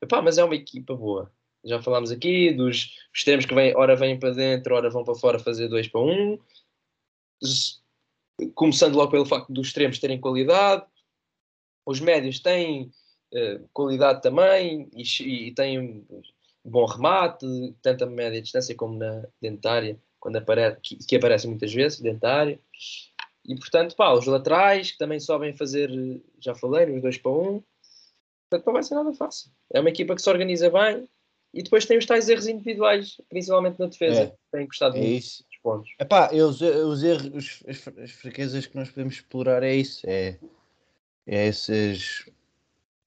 [0.00, 1.30] Epá, mas é uma equipa boa.
[1.64, 5.38] Já falámos aqui dos extremos que vêm, ora vêm para dentro, ora vão para fora
[5.38, 6.38] fazer dois para um.
[7.42, 7.80] S-
[8.54, 10.84] Começando logo pelo facto dos extremos terem qualidade.
[11.86, 12.90] Os médios têm
[13.72, 15.02] qualidade também e,
[15.48, 16.06] e têm
[16.64, 17.46] bom remate,
[17.82, 22.58] tanto a média distância como na dentária, quando aparece, que, que aparece muitas vezes, dentária.
[23.44, 27.32] E portanto, pá, os laterais que também sobem fazer, eh, já falei, nos dois para
[27.32, 27.62] um.
[28.48, 29.50] Portanto, não vai ser nada fácil.
[29.72, 31.08] É uma equipa que se organiza bem
[31.52, 34.26] e depois tem os tais erros individuais, principalmente na defesa, É.
[34.28, 35.44] que têm custado é muito isso.
[35.50, 35.90] os pontos.
[35.98, 40.06] Epá, eu, os, os erros, os- as, as fraquezas que nós podemos explorar é isso.
[40.08, 40.38] É,
[41.26, 42.30] é esses,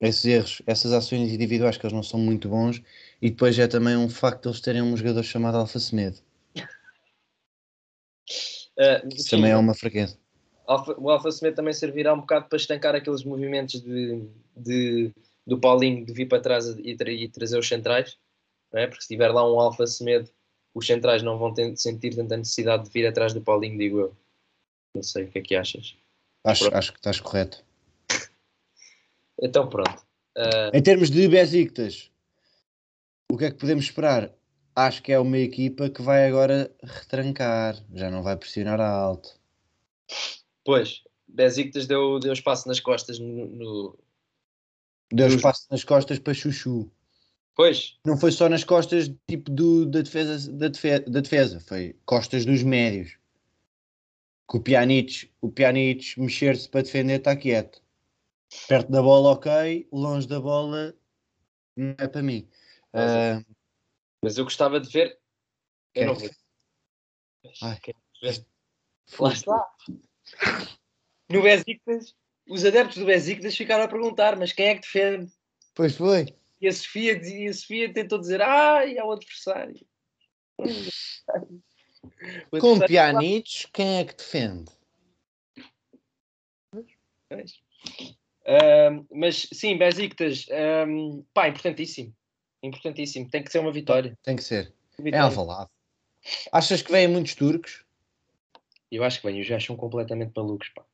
[0.00, 2.82] esses erros, essas ações individuais que eles não são muito bons
[3.20, 6.18] e depois é também um facto de eles terem um jogador chamado Alfa Semedo.
[8.78, 10.18] Ah, que Isso sim, também é uma fraqueza.
[10.98, 15.12] O Alfa Semedo também servirá um bocado para estancar aqueles movimentos de, de-
[15.46, 18.18] do Paulinho de vir para trás e, tra- e trazer os centrais,
[18.74, 18.86] é?
[18.86, 20.28] porque se tiver lá um Alfa Semedo,
[20.74, 24.16] os centrais não vão ter- sentir tanta necessidade de vir atrás do Paulinho, digo eu.
[24.94, 25.96] Não sei o que é que achas.
[26.44, 26.76] Acho, Pronto.
[26.76, 27.64] acho que estás correto.
[29.40, 30.02] Então pronto.
[30.36, 32.10] Ah, Em termos de Besiktas,
[33.30, 34.32] o que é que podemos esperar?
[34.74, 39.38] Acho que é uma equipa que vai agora retrancar, já não vai pressionar alto.
[40.64, 43.98] pois, Besiktas deu, deu espaço nas costas no, no-
[45.12, 46.90] Deu espaço nas costas para Chuchu.
[47.54, 51.96] Pois, Não foi só nas costas tipo do, da, defesa, da, defe- da defesa, foi
[52.04, 53.16] costas dos médios.
[54.50, 57.80] Que o Pjanic, o Pjanic mexer-se para defender está quieto.
[58.68, 59.88] Perto da bola, ok.
[59.92, 60.94] Longe da bola,
[61.76, 62.48] não é para mim.
[62.92, 63.44] Mas, Ah,
[64.22, 65.18] Mas eu gostava de ver.
[65.94, 66.30] Eu não vou.
[69.18, 69.74] Lá está.
[71.30, 72.14] No Besiktas,
[72.48, 75.32] os adeptos do Besiktas ficaram a perguntar, mas quem é que defende?
[75.74, 76.26] Pois foi.
[76.60, 79.86] E a Sofia, e a Sofia tentou dizer, ai, é o adversário.
[82.60, 84.70] Com Pjanic, quem é que defende?
[87.28, 87.65] Pois.
[89.12, 92.14] Mas sim, Besiktas, ahm, pá, importantíssimo.
[92.62, 93.28] Importantíssimo.
[93.28, 94.16] Tem que ser uma vitória.
[94.22, 94.72] Tem que ser.
[94.98, 95.24] É Vitória.
[95.24, 95.70] Alvalade.
[96.52, 97.84] Achas que vêm muitos turcos?
[98.90, 100.84] Eu acho que bem, os gajos são completamente malucos, pá.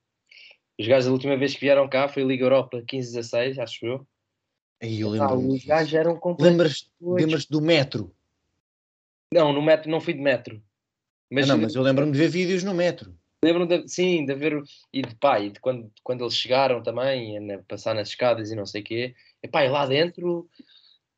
[0.79, 4.07] Os gajos, a última vez que vieram cá foi Liga Europa 15-16, acho eu.
[4.83, 5.57] Aí eu Ah, lembro-me.
[5.57, 6.59] os gajos eram completamente.
[6.59, 8.15] Lembras- Lembras-te do metro?
[9.33, 10.62] Não, no metro, não fui de metro.
[11.31, 13.17] Mas, Ah, não, mas eu lembro-me de ver vídeos no metro.
[13.45, 14.57] Lembro de, sim, de ver.
[14.57, 18.51] o- E de pá, e de quando, quando eles chegaram também, a passar nas escadas
[18.51, 19.15] e não sei o quê.
[19.43, 20.49] E pá, e lá dentro,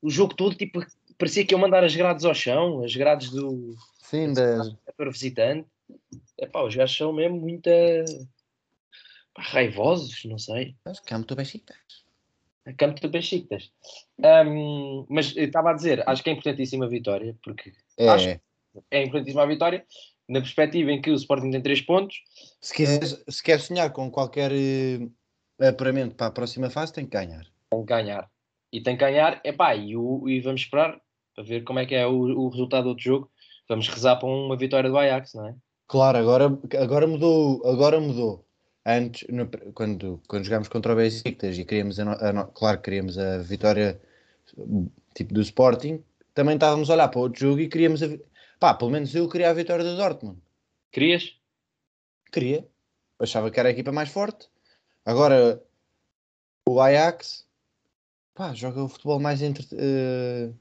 [0.01, 0.79] o jogo todo, tipo,
[1.17, 4.73] parecia que iam mandar as grades ao chão, as grades do Sim, das...
[4.85, 5.67] setor visitante.
[6.39, 7.69] É pá, os gajos são mesmo muito
[9.33, 10.75] pá, raivosos, não sei.
[10.85, 11.77] Mas muito Besiktas.
[12.65, 13.71] A campo de Besiktas.
[14.23, 18.39] Ahm, mas eu estava a dizer, acho que é importantíssima a vitória, porque É, Acho-
[18.89, 19.85] é importantíssima a vitória,
[20.27, 22.17] na perspectiva em que o Sporting tem 3 pontos,
[22.61, 27.11] se, quiseres, se quer sonhar com qualquer eh, apuramento para a próxima fase, tem que
[27.11, 27.45] ganhar.
[27.69, 28.29] tem que ganhar.
[28.71, 30.99] E tem que ganhar, epá, e, o, e vamos esperar
[31.35, 33.31] para ver como é que é o, o resultado do outro jogo.
[33.69, 35.55] Vamos rezar para uma vitória do Ajax, não é?
[35.87, 37.65] Claro, agora, agora mudou.
[37.65, 38.45] Agora mudou.
[38.85, 43.37] Antes, no- quando, quando jogámos contra o Besiktas e queríamos, a, a claro, queríamos a
[43.39, 43.99] vitória
[45.15, 48.07] tipo do Sporting, também estávamos a olhar para outro jogo e queríamos a,
[48.59, 50.39] pá, pelo menos eu queria a vitória do Dortmund.
[50.91, 51.37] Querias?
[52.31, 52.67] Queria.
[53.19, 54.49] Achava que era a equipa mais forte.
[55.05, 55.61] Agora,
[56.67, 57.47] o Ajax,
[58.33, 59.65] pá, joga o futebol mais entre...
[59.73, 60.51] eh,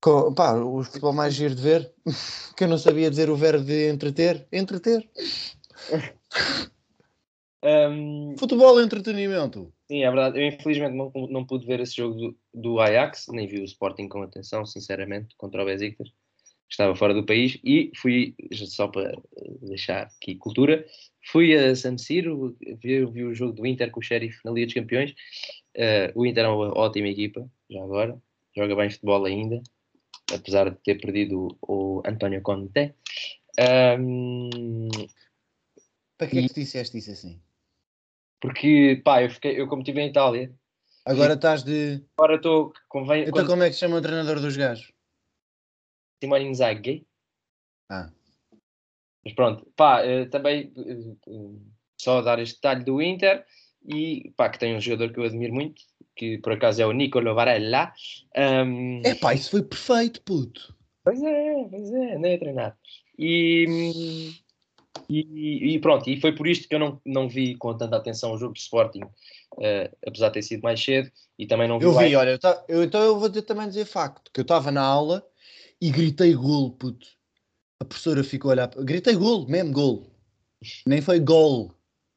[0.00, 1.92] com- pá, o futebol mais giro de ver.
[2.56, 4.46] que eu não sabia dizer o verbo de entreter.
[4.52, 5.08] Entreter.
[7.62, 9.72] Ahm, Futebol entretenimento.
[9.88, 10.38] sim, é verdade.
[10.38, 14.08] Eu infelizmente não, não pude ver esse jogo do, do Ajax, nem vi o Sporting
[14.08, 16.12] com atenção, sinceramente, contra o Besiktas.
[16.68, 19.12] Estava fora do país e fui, só para
[19.62, 20.86] deixar aqui cultura,
[21.26, 24.66] fui a San Siro, vi, vi o jogo do Inter com o Sheriff na Liga
[24.66, 25.14] dos Campeões.
[25.74, 28.20] Eh, o Inter é uma ótima equipa, já agora,
[28.56, 29.60] joga bem futebol ainda,
[30.32, 32.94] apesar de ter perdido o, o António Conte.
[33.58, 34.88] Ahm,
[36.16, 37.40] Para que é que tu disseste isso assim?
[38.40, 40.52] porque, pá, eu, fiquei, eu como estive em Itália,
[41.10, 42.04] Agora estás de.
[42.16, 44.92] agora estou, convém, Então quando como é que se chama o treinador dos gajos?
[46.22, 47.04] Simone Inzaghi,
[47.90, 48.10] Ah,
[49.24, 51.56] Mas pronto, pá, eh, também eh, eh,
[52.00, 53.44] só dar este detalhe do Inter
[53.84, 55.82] e pá, que tem um jogador que eu admiro muito,
[56.14, 57.92] que por acaso é o Nicolo Varela.
[58.36, 60.76] Ahm, é pá, isso foi perfeito, puto.
[61.02, 62.78] Pois é, pois é, andei a treinar.
[63.18, 64.32] E, hum,
[65.18, 68.32] e, e pronto, e foi por isto que eu não, não vi com tanta atenção
[68.32, 69.02] o jogo do Sporting,
[69.60, 72.38] eh, apesar de ter sido mais cedo, e também não vi Eu vi, olha, eu
[72.38, 75.26] ta- eu- então eu vou também dizer facto, que eu estava na aula
[75.80, 77.06] e gritei golo, puto.
[77.80, 80.10] A professora ficou a olhar, gritei golo, mesmo golo.
[80.86, 81.74] Nem foi gol.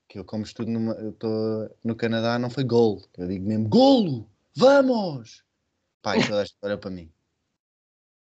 [0.10, 3.02] Que eu como estudo numa, eu estou no Canadá, não foi gol.
[3.18, 5.44] Eu digo mesmo, golo, vamos!
[6.06, 7.10] E toda esta olha para mim.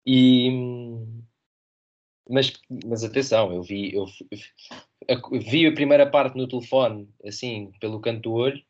[0.05, 0.51] E,
[2.29, 2.53] mas,
[2.85, 4.05] mas atenção, eu vi, eu
[5.09, 8.61] a- vi a primeira parte no telefone, assim, pelo canto do olho,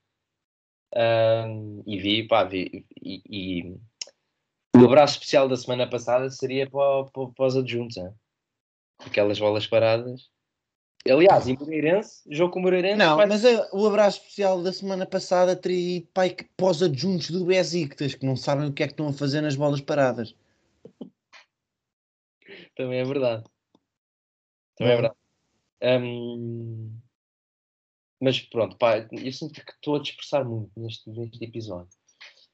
[0.96, 3.76] hum, e vi, pá, vi, e, e
[4.76, 8.10] o abraço especial da semana passada seria para, para, para os adjuntos, hein?
[9.00, 10.30] aquelas bolas paradas.
[11.08, 14.74] Aliás, e Moreirense, jogo com o Moreirense, Não, vai- mas é, o abraço especial da
[14.74, 18.88] semana passada teria ido para os adjuntos do Besiktas, que não sabem o que é
[18.88, 20.34] que estão a fazer nas bolas paradas.
[22.75, 23.43] Também é verdade.
[24.75, 25.01] Também é Não.
[25.01, 25.15] verdade.
[25.83, 26.97] Hum,
[28.21, 31.89] mas pronto, pá, eu sinto que estou a dispersar muito neste, neste episódio.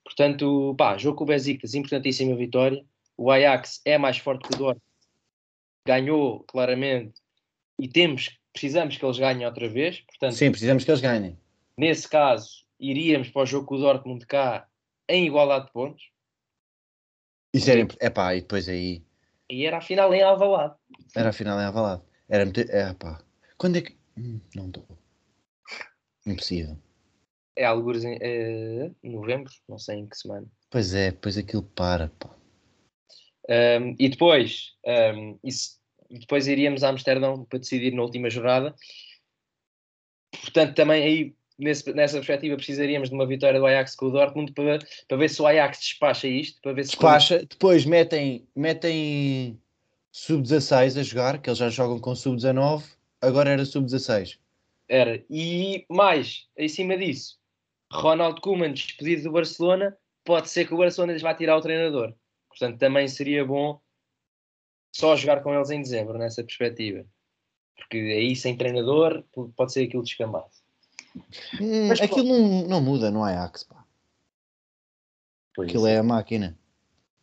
[0.04, 2.86] Portanto, pá, jogo com o Besiktas, importantíssima vitória.
[3.16, 4.82] O Ajax é mais forte que o Dortmund.
[5.88, 7.22] Ganhou, claramente.
[7.80, 10.02] E temos, precisamos que eles ganhem outra vez.
[10.02, 11.38] Portanto, Sim, precisamos que eles ganhem.
[11.78, 14.68] nesse caso, iríamos para o jogo com o Dortmund cá
[15.08, 16.12] em igualdade de pontos.
[17.54, 19.04] Isso era, imp- epá, e depois aí
[19.52, 20.76] E era a final em Alvalade.
[21.14, 22.04] era a final em Avalado.
[22.30, 23.22] Era meter, é, pá.
[23.58, 23.98] Quando é que.
[24.18, 24.88] Hum, não estou.
[26.26, 26.78] Impossível.
[27.58, 30.48] É alguns em eh, novembro, não sei em que semana.
[30.70, 32.30] Pois é, depois aquilo para, pá.
[33.50, 38.74] Um, e depois, um, isso depois iríamos a Amsterdão para decidir na última jornada.
[40.32, 44.52] Portanto, também aí nesse, nessa perspectiva precisaríamos de uma vitória do Ajax com o Dortmund
[44.54, 49.60] para, para ver se o Ajax despacha isto, para ver se despacha, depois metem, metem
[50.12, 52.84] sub-16 a jogar, que eles já jogam com sub-19,
[53.22, 54.40] agora era sub-16.
[54.90, 57.40] Era, e mais, em cima disso,
[57.92, 59.96] Ronald Koeman despedido do Barcelona,
[60.26, 62.14] pode ser que o Barcelona lhes vá tirar o treinador.
[62.50, 63.80] Portanto, também seria bom
[64.94, 67.06] só jogar com eles em dezembro, nessa perspectiva.
[67.78, 69.24] Porque aí, sem treinador,
[69.56, 70.61] pode ser aquilo descambado.
[71.60, 73.86] Hum, Mas, aquilo não, não muda no Ajax, pá.
[75.56, 75.96] Pois aquilo é.
[75.96, 76.58] é a máquina.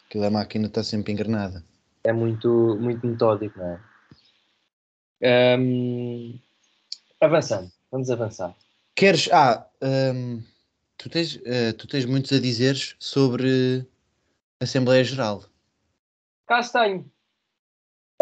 [0.06, 1.64] Aquilo é a máquina, está sempre engrenada.
[2.04, 3.80] É muito, muito metódico, não é?
[5.58, 6.38] Um,
[7.20, 8.56] avançando, vamos avançar.
[8.94, 9.28] Queres.
[9.32, 10.42] Ah, um,
[10.96, 13.86] tu, tens, uh, tu tens muitos a dizer sobre
[14.60, 15.44] a Assembleia Geral.
[16.46, 17.12] Caso tenho.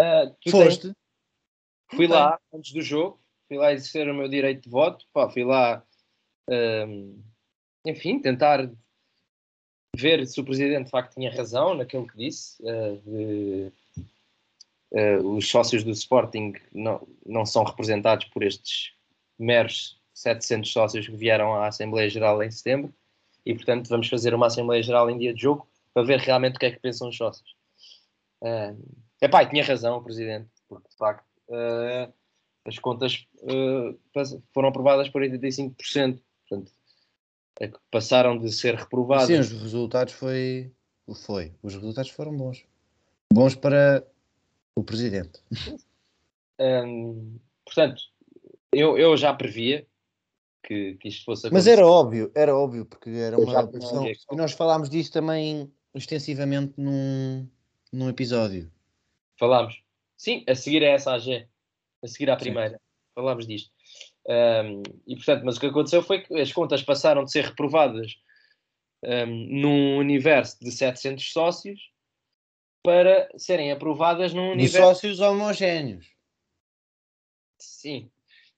[0.01, 0.83] Uh, Foste?
[0.83, 0.97] Tens...
[1.95, 5.45] Fui lá antes do jogo, fui lá exercer o meu direito de voto, pá, fui
[5.45, 5.83] lá,
[6.49, 7.23] um,
[7.85, 8.71] enfim, tentar
[9.97, 12.63] ver se o presidente de facto tinha razão naquilo que disse.
[12.63, 13.73] Uh, de,
[14.93, 18.93] uh, os sócios do Sporting não, não são representados por estes
[19.39, 22.93] meros 700 sócios que vieram à Assembleia Geral em setembro
[23.45, 26.59] e, portanto, vamos fazer uma Assembleia Geral em dia de jogo para ver realmente o
[26.59, 27.55] que é que pensam os sócios.
[28.43, 28.77] Uh,
[29.21, 32.13] epá, tinha razão o presidente, porque de facto uh,
[32.67, 33.99] as contas uh,
[34.53, 36.21] foram aprovadas por 85%.
[36.49, 36.73] Portanto,
[37.61, 39.29] é passaram de ser reprovadas.
[39.29, 40.73] Sim, os resultados foi,
[41.25, 41.53] foi.
[41.63, 42.65] Os resultados foram bons.
[43.33, 44.07] Bons para
[44.75, 45.41] o presidente.
[46.61, 48.03] Um, portanto,
[48.73, 49.87] eu, eu já previa
[50.63, 51.71] que, que isto fosse acontecer.
[51.71, 54.07] Mas era óbvio, era óbvio, porque era uma pressão.
[54.07, 57.49] E nós falámos disto também extensivamente num,
[57.93, 58.71] num episódio.
[59.39, 59.83] Falámos.
[60.17, 61.47] Sim, a seguir a essa AG.
[62.03, 62.71] A seguir à primeira.
[62.71, 62.85] Sim.
[63.15, 63.71] Falámos disto.
[64.29, 68.15] Um, e portanto, mas o que aconteceu foi que as contas passaram de ser reprovadas
[69.03, 69.27] um,
[69.61, 71.81] num universo de 700 sócios
[72.83, 74.77] para serem aprovadas num universo.
[74.77, 76.07] De sócios homogéneos.
[77.59, 78.11] Sim.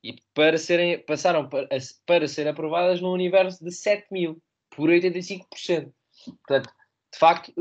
[0.03, 1.69] E para serem, passaram para,
[2.07, 5.93] para ser aprovadas num universo de 7 mil, por 85%.
[6.25, 6.71] Portanto,
[7.13, 7.53] de facto,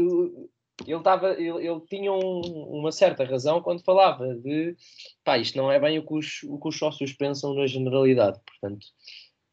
[0.86, 2.42] ele, tava, ele, ele tinha um,
[2.80, 4.76] uma certa razão quando falava de
[5.24, 8.40] pá, isto não é bem o que os, o que os sócios pensam na generalidade.
[8.46, 8.86] Portanto,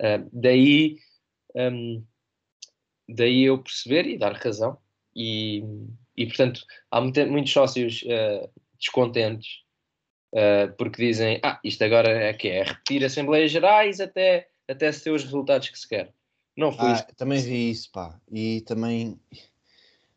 [0.02, 0.98] uh, daí,
[1.54, 2.04] um,
[3.08, 4.76] daí eu perceber e dar razão.
[5.16, 5.62] E,
[6.16, 6.60] e portanto,
[6.90, 9.64] há muito, muitos sócios uh, descontentes
[10.34, 15.04] uh, porque dizem: Ah, isto agora é que é repetir Assembleias Gerais até, até se
[15.04, 16.12] ter os resultados que se quer.
[16.56, 18.20] Não foi ah, Também vi isso, pá.
[18.30, 19.18] E também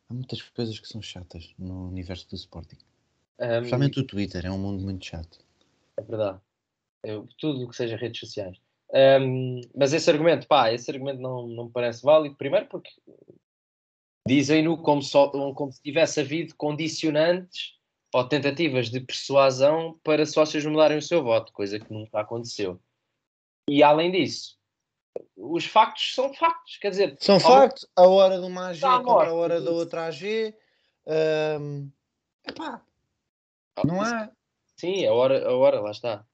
[0.09, 2.77] há muitas coisas que são chatas no universo do Sporting.
[3.39, 5.39] Um, Principalmente o Twitter, é um mundo muito chato.
[5.97, 6.39] É verdade.
[7.03, 8.57] Eu, tudo o que seja redes sociais.
[9.21, 12.35] Um, mas esse argumento, pá, esse argumento não, não me parece válido.
[12.35, 12.89] Primeiro porque
[14.27, 15.01] dizem-no como,
[15.53, 17.77] como se tivesse havido condicionantes
[18.13, 22.79] ou tentativas de persuasão para sócios mudarem o seu voto, coisa que nunca aconteceu.
[23.69, 24.56] E além disso,
[25.35, 27.17] os factos são factos, quer dizer...
[27.19, 30.53] São factos, a hora de uma AG contra a hora da outra AG...
[31.07, 31.89] Um,
[32.45, 32.81] epá,
[33.85, 34.29] não há...
[34.75, 36.25] Sim, a hora, a hora, lá está.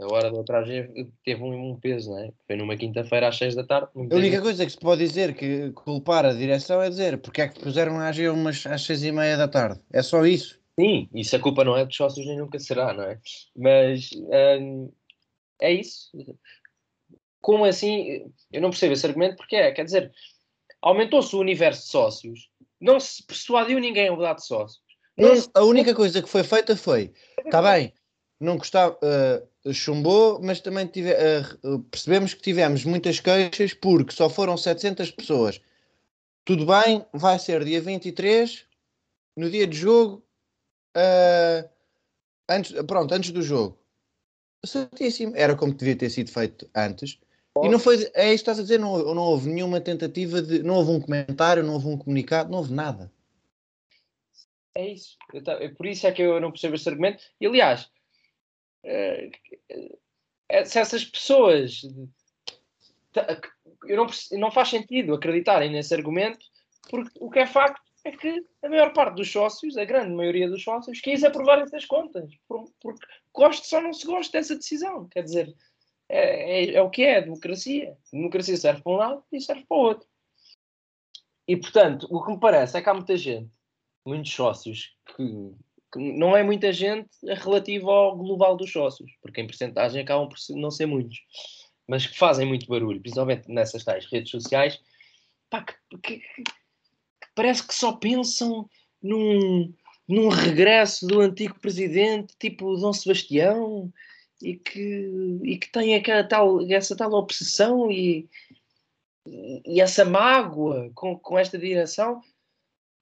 [0.00, 0.90] A hora da outra AG
[1.24, 2.32] teve um, um peso, não é?
[2.46, 3.90] Foi numa quinta-feira às seis da tarde.
[3.94, 7.48] A única coisa que se pode dizer que culpar a direção é dizer porque é
[7.48, 9.80] que puseram a AG umas às seis e meia da tarde.
[9.92, 10.58] É só isso.
[10.80, 13.20] Sim, isso a culpa não é dos sócios nem nunca será, não é?
[13.54, 14.10] Mas
[14.58, 14.90] hum,
[15.60, 16.10] é isso
[17.42, 18.32] como assim?
[18.50, 20.12] Eu não percebo esse argumento porque é, quer dizer,
[20.80, 22.50] aumentou-se o universo de sócios,
[22.80, 24.80] não se persuadiu ninguém a mudar de sócios.
[25.18, 25.50] Não, se...
[25.52, 27.12] A única coisa que foi feita foi,
[27.44, 27.92] está bem,
[28.40, 28.98] não gostava,
[29.64, 35.10] uh, chumbou, mas também tive, uh, percebemos que tivemos muitas queixas porque só foram 700
[35.10, 35.60] pessoas.
[36.44, 38.64] Tudo bem, vai ser dia 23,
[39.36, 40.24] no dia de jogo,
[40.96, 41.68] uh,
[42.48, 43.78] antes, pronto, antes do jogo.
[44.64, 45.36] Certíssimo.
[45.36, 47.18] Era como devia ter sido feito antes.
[47.62, 50.62] E não foi, é isso que estás a dizer, não, não houve nenhuma tentativa de,
[50.62, 53.12] não houve um comentário, não houve um comunicado, não houve nada.
[54.74, 57.22] É isso, é por isso é que eu não percebo esse argumento.
[57.38, 57.90] E aliás,
[58.82, 59.30] é,
[60.48, 61.82] é, se essas pessoas
[63.86, 64.06] eu não,
[64.38, 66.44] não faz sentido acreditarem nesse argumento,
[66.88, 70.48] porque o que é facto é que a maior parte dos sócios, a grande maioria
[70.48, 75.08] dos sócios, quis aprovar essas contas, porque gosto só não se gosta dessa decisão.
[75.08, 75.54] Quer dizer,
[76.14, 77.96] é, é, é, o que é a democracia.
[78.12, 80.08] A democracia serve para um lado e serve para o outro.
[81.48, 83.50] E, portanto, o que me parece é que há muita gente,
[84.04, 85.54] muitos sócios, que
[85.92, 90.38] que não é muita gente relativo ao global dos sócios, porque em porcentagem acabam por
[90.56, 91.18] não ser muitos,
[91.86, 94.80] mas que fazem muito barulho, principalmente nessas tais redes sociais,
[95.50, 96.44] pá, que, que, que
[97.34, 98.68] parece que só pensam
[99.02, 99.72] num,
[100.08, 103.92] num regresso do antigo presidente, tipo Dom Sebastião,
[104.42, 108.28] e que, e que tem aquela tal, essa tal obsessão e,
[109.26, 112.20] e essa mágoa com, com esta direção,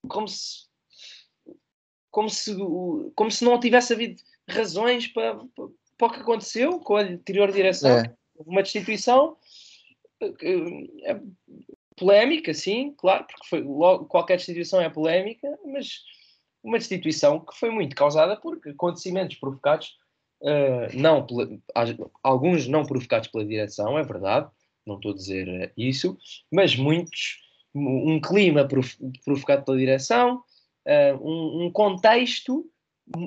[0.09, 0.67] como se,
[2.11, 2.55] como se,
[3.15, 7.99] como se não tivesse havido razões para, para, o que aconteceu com a anterior direção.
[7.99, 8.15] É.
[8.37, 9.37] Uma destituição
[10.23, 11.21] é,
[11.97, 16.03] polémica, sim, claro, porque foi, logo, qualquer destituição é polémica, mas
[16.63, 19.99] uma destituição que foi muito causada por acontecimentos provocados
[20.43, 21.27] Uh, não,
[22.23, 24.51] alguns não provocados pela direção, é verdade,
[24.87, 26.17] não estou a dizer eh, isso,
[26.51, 27.39] mas muitos,
[27.75, 28.67] um clima
[29.25, 30.43] provocado pela direção,
[30.87, 32.69] uh, um, um, contexto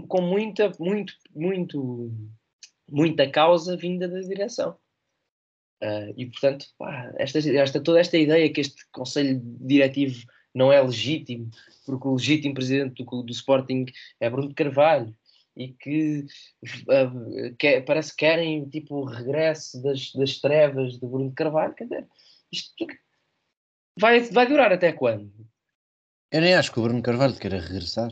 [0.07, 2.11] com muita, muito, muito,
[2.89, 4.76] muita causa vinda da direção.
[5.84, 10.82] Uh, e portanto, pá, esta, esta, toda esta ideia que este Conselho Diretivo não é
[10.82, 11.49] legítimo,
[11.86, 13.86] porque o legítimo presidente do, do Sporting
[14.20, 15.14] é Bruno Carvalho,
[15.56, 16.26] e que,
[16.64, 21.76] uh, que parece que querem tipo o regresso das, das trevas de Bruno Carvalho.
[21.76, 22.08] Quer dizer,
[22.51, 22.88] isto
[23.97, 25.32] vai, vai durar até quando?
[26.32, 28.12] Eu nem acho que o Bruno Carvalho queira regressar.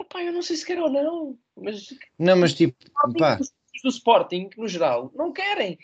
[0.00, 1.38] Opa, eu não sei se quer ou não.
[1.56, 2.76] Mas, não, mas tipo,
[3.18, 3.36] pá.
[3.36, 5.78] do Sporting, no geral, não querem.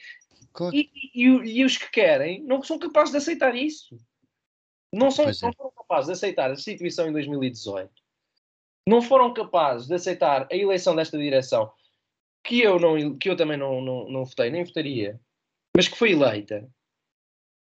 [0.53, 0.75] Claro.
[0.75, 3.99] E, e, e, os que querem não são capazes de aceitar isso.
[4.93, 5.33] Não, são, é.
[5.43, 8.08] não foram capazes de aceitar a situação em 2018
[8.89, 11.71] não foram capazes de aceitar a eleição desta direção,
[12.43, 15.21] que eu, não, que eu também não, não, não votei, nem votaria,
[15.77, 16.67] mas que foi eleita.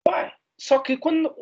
[0.03, 1.35] Pá, só que quando,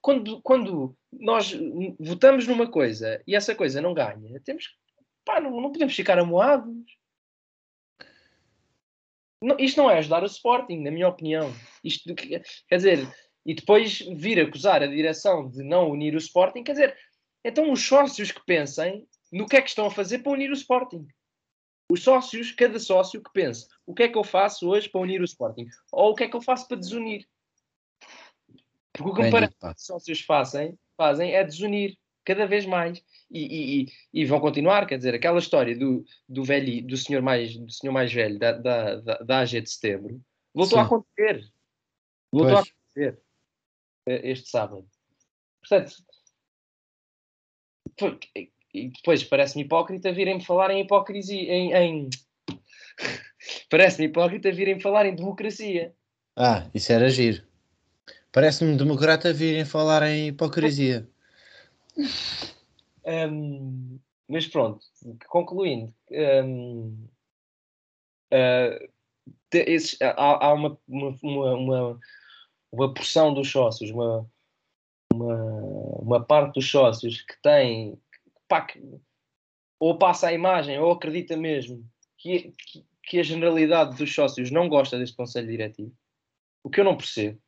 [0.00, 1.54] quando, quando nós
[2.00, 4.76] votamos numa coisa e essa coisa não ganha, temos
[5.24, 6.74] pá, não, não podemos ficar amoados.
[9.40, 11.52] Não, isto não é ajudar o Sporting, na minha opinião.
[11.84, 13.08] Isto, quer dizer,
[13.46, 16.98] e depois vir acusar a direção de não unir o Sporting, quer dizer,
[17.44, 20.54] então os sócios que pensem no que é que estão a fazer para unir o
[20.54, 21.08] Sporting.
[21.90, 25.20] Os sócios, cada sócio que pense, o que é que eu faço hoje para unir
[25.20, 25.66] o Sporting?
[25.90, 27.26] Ou o que é que eu faço para desunir?
[28.92, 33.02] Porque o que os sócios fazem, fazem é desunir cada vez mais.
[33.30, 37.56] E, e, e, vão continuar, quer dizer, aquela história do, do velho, do senhor mais,
[37.56, 40.20] do senhor mais velho da, da, da, da AG de setembro,
[40.54, 40.82] voltou Sim.
[40.82, 41.52] a acontecer.
[42.30, 42.68] Voltou pois.
[42.68, 43.22] a acontecer
[44.06, 44.86] eh, este sábado.
[45.60, 45.94] Portanto,
[48.72, 52.10] e depois parece-me hipócrita virem-me falar em hipocrisia, em, em...
[53.70, 55.94] parece-me hipócrita virem falar em democracia.
[56.36, 57.42] Ah, isso era giro.
[58.30, 61.08] Parece-me democrata virem falar em hipocrisia.
[63.04, 63.98] Um,
[64.28, 64.78] mas pronto,
[65.26, 65.92] concluindo,
[66.44, 67.08] um,
[68.32, 68.88] uh,
[69.52, 72.00] esses, há, há uma, uma, uma,
[72.70, 74.24] uma, porção dos sócios, uma,
[75.12, 75.34] uma,
[75.98, 78.00] uma parte dos sócios que tem
[78.52, 78.78] pá, que,
[79.80, 81.82] ou passa a imagem ou acredita mesmo
[82.18, 85.96] que, que, que, a generalidade dos sócios não gosta deste Conselho Diretivo,
[86.62, 87.40] o que eu não percebo.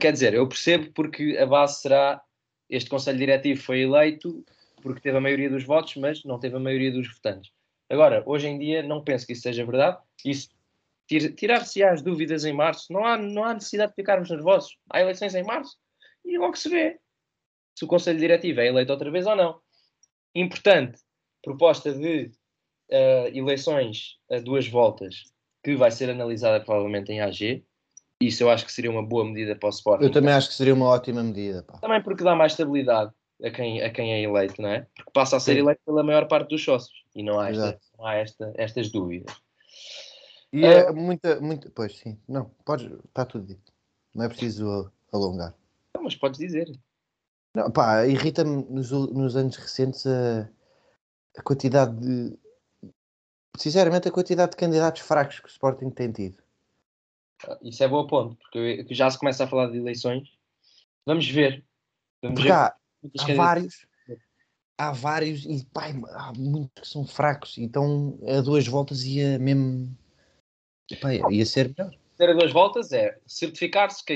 [0.00, 2.22] Quer dizer, eu percebo porque a base será
[2.70, 4.44] este Conselho Diretivo foi eleito
[4.80, 7.50] porque teve a maioria dos votos, mas não teve a maioria dos votantes.
[7.90, 9.98] Agora, hoje em dia, não penso que isso seja verdade.
[10.24, 10.50] Isso
[11.08, 14.78] tirar-se as dúvidas em março, não há, não há necessidade de ficarmos nervosos.
[14.88, 15.76] Há eleições em março
[16.24, 17.00] e logo se vê
[17.76, 19.60] se o Conselho Diretivo é eleito outra vez ou não.
[20.34, 20.98] Importante,
[21.42, 22.32] proposta de
[22.90, 25.24] uh, eleições a duas voltas,
[25.62, 27.64] que vai ser analisada provavelmente em AG.
[28.20, 30.04] Isso eu acho que seria uma boa medida para o Sporting.
[30.04, 31.62] Eu também acho que seria uma ótima medida.
[31.62, 31.78] Pá.
[31.78, 33.12] Também porque dá mais estabilidade
[33.44, 34.86] a quem, a quem é eleito, não é?
[34.94, 35.58] Porque passa a ser sim.
[35.58, 39.34] eleito pela maior parte dos sócios e não há, esta, não há esta, estas dúvidas.
[40.50, 41.70] E é uh, muita, muita.
[41.74, 43.70] Pois sim, não, pode, está tudo dito.
[44.14, 45.54] Não é preciso alongar.
[45.94, 46.70] Não, mas podes dizer.
[47.56, 50.46] Não, pá, irrita-me nos, nos, anos recentes a,
[51.38, 52.38] a, quantidade de.
[53.56, 56.36] Sinceramente, a quantidade de candidatos fracos que o Sporting tem tido.
[57.48, 60.28] Ah, isso é bom ponto, porque já se começa a falar de eleições.
[61.06, 61.64] Vamos ver.
[62.22, 62.76] Vamos ver há,
[63.18, 63.86] há vários.
[64.76, 67.56] Há vários e pá, há muitos que são fracos.
[67.56, 69.96] Então a duas voltas ia mesmo.
[71.00, 71.96] Pá, ia ser melhor.
[72.18, 74.14] Ter a duas voltas é certificar-se que,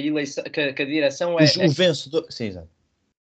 [0.51, 1.45] que, que, a direção é.
[1.45, 2.27] O, o vencedor.
[2.29, 2.80] Sim, exato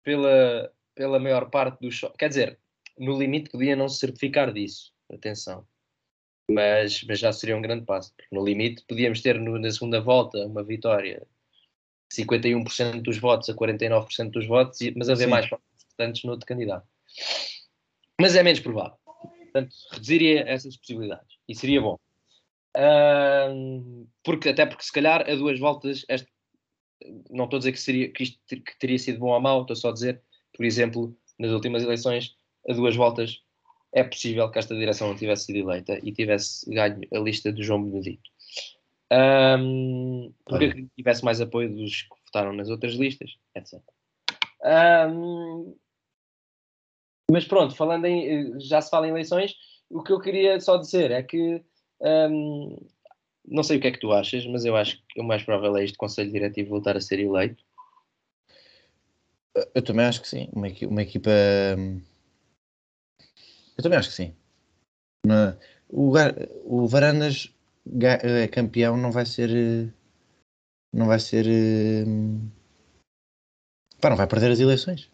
[0.04, 2.00] pela, pela maior parte dos.
[2.18, 2.58] Quer dizer,
[2.98, 5.66] no limite podia não se certificar disso, atenção.
[6.48, 10.00] Mas, mas já seria um grande passo, porque no limite podíamos ter no, na segunda
[10.00, 11.26] volta uma vitória
[12.12, 15.30] 51% dos votos a 49% dos votos, mas haver Sim.
[15.30, 16.86] mais votantes no outro candidato.
[18.20, 18.96] Mas é menos provável.
[19.04, 21.36] Portanto, reduziria essas possibilidades.
[21.48, 21.98] E seria bom.
[22.76, 26.28] Uh, porque, até porque, se calhar, a duas voltas, este,
[27.30, 29.76] não estou a dizer que, seria, que isto que teria sido bom ou mau, estou
[29.76, 30.22] só a dizer,
[30.52, 32.36] por exemplo, nas últimas eleições,
[32.68, 33.42] a duas voltas,
[33.92, 37.62] é possível que esta direção não tivesse sido eleita e tivesse ganho a lista do
[37.62, 38.30] João Benedito.
[39.12, 40.86] Um, porque Olha.
[40.96, 43.80] tivesse mais apoio dos que votaram nas outras listas, etc.
[45.10, 45.76] Um,
[47.30, 48.58] mas pronto, falando em.
[48.60, 49.54] Já se fala em eleições,
[49.88, 51.62] o que eu queria só dizer é que.
[52.00, 52.76] Um,
[53.46, 55.76] não sei o que é que tu achas, mas eu acho que o mais provável
[55.76, 57.62] é este Conselho Diretivo voltar a ser eleito.
[59.74, 60.48] Eu também acho que sim.
[60.52, 61.30] Uma, uma equipa.
[63.76, 64.34] Eu também acho que sim.
[65.88, 66.12] o,
[66.64, 67.54] o Varandas
[68.00, 69.92] é campeão não vai ser.
[70.92, 71.44] Não vai ser.
[74.00, 75.10] Pá, não vai perder as eleições.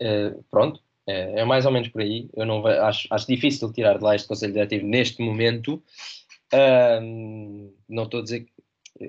[0.00, 2.28] Uh, pronto, é, é, mais ou menos por aí.
[2.34, 5.82] Eu não vai, acho, acho difícil tirar de lá este Conselho Diretivo neste momento.
[6.52, 8.52] Uh, não estou a dizer que.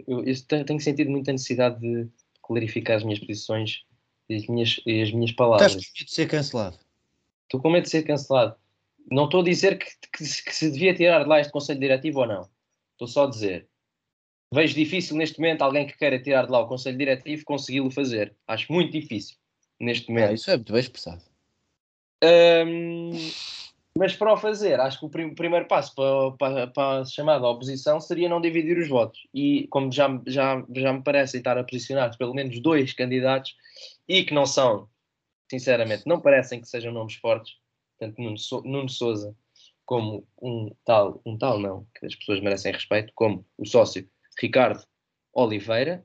[0.08, 2.08] Eu, eu, tenho sentido muita necessidade de
[2.42, 3.84] clarificar as minhas posições
[4.28, 5.76] e as minhas, e as minhas palavras.
[5.76, 6.80] Estás com medo de ser cancelado?
[7.44, 8.56] Estou com medo de ser cancelado.
[9.12, 12.22] Não estou a dizer que, que, que, se devia tirar de lá este Conselho Diretivo
[12.22, 12.50] ou não.
[12.94, 13.68] Estou só a dizer.
[14.52, 18.36] Vejo difícil neste momento alguém que queira tirar de lá o Conselho Diretivo consegui-lo fazer.
[18.48, 19.38] Acho muito difícil
[19.80, 20.30] neste momento.
[20.30, 21.22] Ah, isso é muito bem expressado.
[22.24, 23.12] Um,
[23.98, 27.48] mas para o fazer, acho que o prim primeiro passo para, para, para, a chamada
[27.48, 29.26] oposição seria não dividir os votos.
[29.34, 33.56] E como já, já, já me parece estar a posicionar pelo menos dois candidatos
[34.08, 34.90] e que não são,
[35.50, 37.54] sinceramente, não parecem que sejam nomes fortes,
[37.98, 39.34] tanto Nuno, so Nuno Souza
[39.86, 44.10] como um tal, um tal não, que as pessoas merecem respeito, como o sócio
[44.42, 44.84] Ricardo
[45.34, 46.04] Oliveira.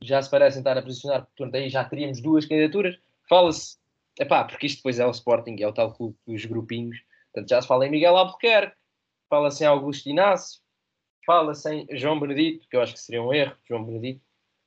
[0.00, 2.98] Já se parecem estar a posicionar, portanto, aí já teríamos duas candidaturas.
[3.28, 3.76] Fala-se,
[4.18, 6.98] epá, porque isto depois é o Sporting, é o tal clube dos grupinhos,
[7.32, 8.76] portanto, já se fala em Miguel Albuquerque,
[9.28, 10.60] fala-se em Augusto Inácio,
[11.24, 14.20] fala-se em João Benedito, que eu acho que seria um erro, João Benedito.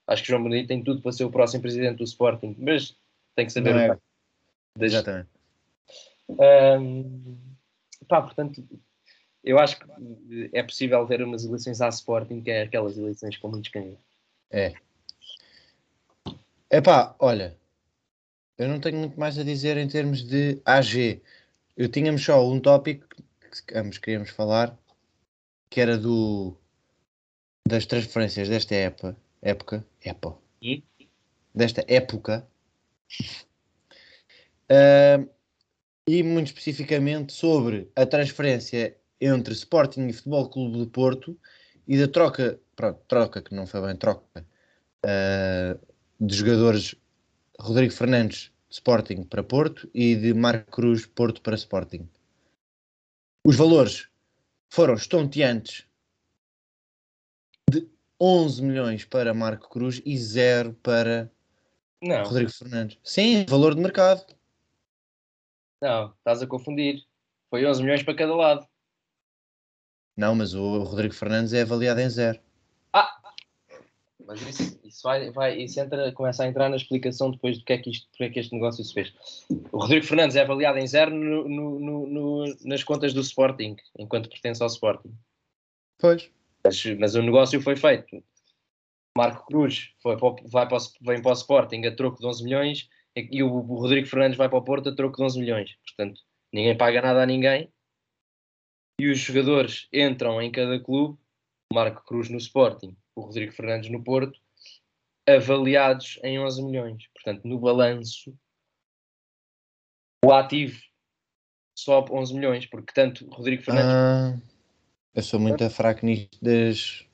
[0.07, 2.95] Acho que João Benedito tem tudo para ser o próximo presidente do Sporting, mas
[3.35, 3.97] tem que saber o é.
[4.79, 5.29] Exatamente.
[6.29, 7.37] Um,
[8.07, 8.63] pá, portanto,
[9.43, 13.49] eu acho que é possível ver umas eleições à Sporting, que é aquelas eleições com
[13.49, 14.03] muitos candidatos.
[14.51, 14.73] É.
[16.71, 17.55] Epá, olha,
[18.57, 21.21] eu não tenho muito mais a dizer em termos de AG.
[21.75, 23.07] Eu tínhamos só um tópico
[23.67, 24.77] que ambos queríamos falar,
[25.69, 26.57] que era do
[27.67, 30.83] das transferências desta época, época, época, e?
[31.53, 32.47] desta época,
[34.71, 35.29] uh,
[36.07, 41.35] e muito especificamente sobre a transferência entre Sporting e Futebol Clube do Porto
[41.87, 44.45] e da troca, pronto, troca que não foi bem troca,
[45.03, 45.79] uh,
[46.19, 46.95] de jogadores
[47.59, 52.09] Rodrigo Fernandes Sporting para Porto e de Marco Cruz Porto para Sporting.
[53.45, 54.09] Os valores
[54.69, 55.85] foram estonteantes
[57.69, 57.87] de
[58.19, 61.31] 11 milhões para Marco Cruz e 0 para
[62.01, 62.23] não.
[62.23, 62.99] Rodrigo Fernandes.
[63.03, 64.25] Sim, valor de mercado.
[65.81, 67.03] Não, estás a confundir.
[67.49, 68.67] Foi 11 milhões para cada lado.
[70.15, 72.39] Não, mas o Rodrigo Fernandes é avaliado em zero.
[74.25, 77.73] Mas isso, isso, vai, vai, isso entra, começa a entrar na explicação depois do que
[77.73, 79.13] é que, isto, é que este negócio se fez.
[79.71, 84.29] O Rodrigo Fernandes é avaliado em zero no, no, no, nas contas do Sporting, enquanto
[84.29, 85.13] pertence ao Sporting.
[85.99, 86.29] Pois.
[86.63, 88.23] Mas, mas o negócio foi feito.
[89.15, 92.89] Marco Cruz foi para, vai para, vem para o Sporting a troco de 11 milhões
[93.15, 95.77] e o, o Rodrigo Fernandes vai para o Porto a troco de 11 milhões.
[95.85, 96.21] Portanto,
[96.51, 97.71] ninguém paga nada a ninguém.
[98.99, 101.17] E os jogadores entram em cada clube,
[101.73, 104.39] Marco Cruz no Sporting, o Rodrigo Fernandes no Porto,
[105.27, 107.07] avaliados em 11 milhões.
[107.13, 108.37] Portanto, no balanço,
[110.23, 110.79] o ativo
[111.75, 113.93] sobe 11 milhões, porque tanto Rodrigo Fernandes.
[113.93, 114.37] Ah,
[115.13, 117.05] eu sou muito fraco nisto das,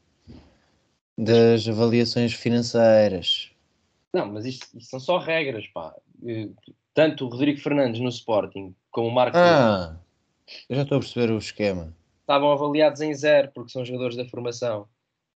[1.18, 3.52] das avaliações financeiras.
[4.14, 5.96] Não, mas isto, isto, são só regras, pá.
[6.26, 6.50] Eh,
[6.94, 9.38] tanto o Rodrigo Fernandes no Sporting como o Marco.
[9.38, 9.98] Ah,
[10.68, 11.96] eu já estou a perceber o esquema.
[12.20, 14.88] Estavam avaliados em zero, porque são jogadores da formação.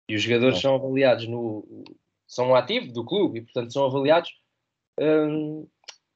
[0.08, 1.86] E os jogadores são avaliados no.
[2.28, 4.32] são um ativo do clube e, portanto, são avaliados
[5.00, 5.68] um,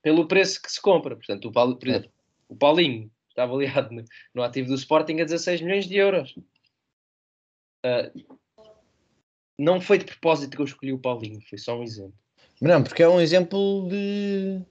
[0.02, 1.16] pelo preço que se compra.
[1.16, 2.12] Portanto, o, Paulo, por exemplo,
[2.50, 6.36] o Paulinho está avaliado no, no, ativo do Sporting a 16 milhões de euros.
[7.86, 8.38] Uh,
[9.58, 12.14] não foi de propósito que eu escolhi o Paulinho, foi só um exemplo.
[12.62, 14.62] Não, porque é um exemplo de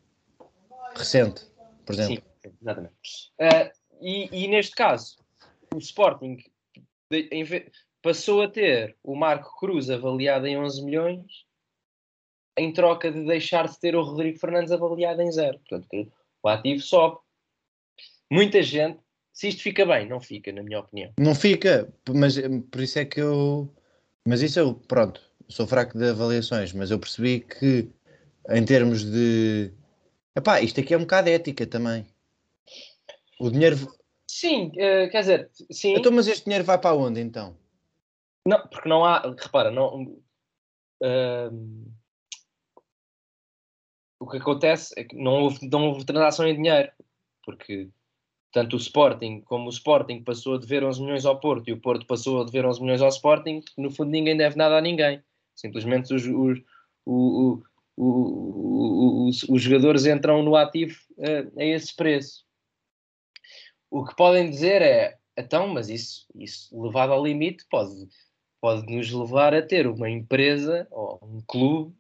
[0.95, 1.47] recente,
[1.85, 2.25] por exemplo.
[2.43, 3.33] Sim, exatamente.
[3.41, 5.19] Uh, e, e, neste caso,
[5.75, 6.39] o Sporting,
[7.11, 7.45] de, em,
[8.07, 11.25] passou a ter o Marco Cruz avaliado em 11 milhões
[12.57, 15.59] em troca de deixar de ter o Rodrigo Fernandes avaliado em zero.
[15.59, 17.19] Portanto, o ativo sobe.
[18.31, 19.01] Muita gente,
[19.33, 21.13] se isto fica bem, não fica, na minha opinião.
[21.19, 23.69] Não fica, mas eh, por isso é que eu.
[24.25, 27.91] Mas isso eu, pronto, sou fraco de avaliações, mas eu percebi que
[28.51, 29.73] em termos de.
[30.37, 32.07] Epá, isto aqui é um bocado ética também.
[33.41, 33.77] O dinheiro.
[34.29, 35.95] Sim, uh, quer dizer, sim.
[35.97, 37.66] Então, mas este dinheiro vai para onde então?
[38.47, 39.21] Não, porque não há.
[39.21, 40.05] Repara, não.
[41.03, 41.93] Uh,
[44.21, 46.91] o que acontece é que não houve, não houve transação em dinheiro,
[47.45, 47.91] porque
[48.53, 51.81] tanto o Sporting como o Sporting passou a dever 11 milhões ao Porto e o
[51.81, 55.23] Porto passou a dever 11 milhões ao Sporting, no fundo ninguém deve nada a ninguém.
[55.55, 56.63] Simplesmente os, os,
[57.97, 62.47] os, os, jogadores entram no ativo a, a esse preço.
[63.91, 68.09] O que podem dizer é, então, mas isso, isso levado ao limite pode,
[68.61, 71.95] pode nos levar a ter uma empresa ou um clube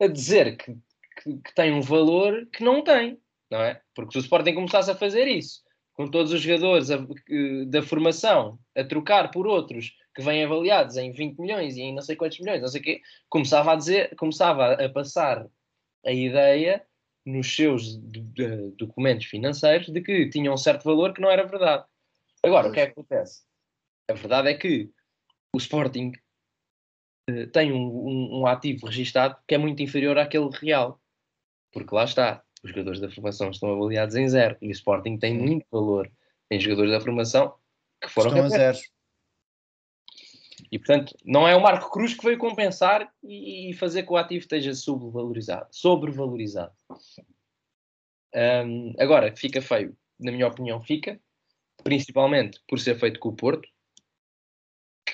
[0.00, 0.76] a dizer que
[1.22, 3.18] que, que tem um valor que não tem,
[3.50, 3.80] não é?
[3.94, 5.62] Porque se o Sporting começasse a fazer isso,
[5.94, 10.96] com todos os jogadores a, que, da formação a trocar por outros que vêm avaliados
[10.96, 13.76] em 20 milhões e em não sei quantos milhões, não sei o quê, começava a
[13.76, 15.46] dizer, começava a passar
[16.04, 16.84] a ideia
[17.24, 17.96] nos seus
[18.76, 21.84] documentos financeiros de que tinham um certo valor que não era verdade.
[22.42, 23.42] Agora, o que é que acontece?
[24.08, 24.90] A verdade é que
[25.54, 26.12] o Sporting
[27.30, 31.00] uh, tem um, um, um, ativo registado que é muito inferior àquele real.
[31.72, 35.38] Porque lá está, os jogadores da formação estão avaliados em zero e o Sporting tem
[35.38, 36.10] muito valor.
[36.48, 37.54] Tem jogadores da formação
[38.02, 38.78] que foram estão a zero.
[40.70, 44.40] E portanto, não é o Marco Cruz que veio compensar e fazer que o ativo
[44.40, 45.68] esteja sobrevalorizado.
[45.70, 46.74] sobrevalorizado.
[48.34, 51.20] Um, agora, fica feio, na minha opinião, fica,
[51.82, 53.68] principalmente por ser feito com o Porto,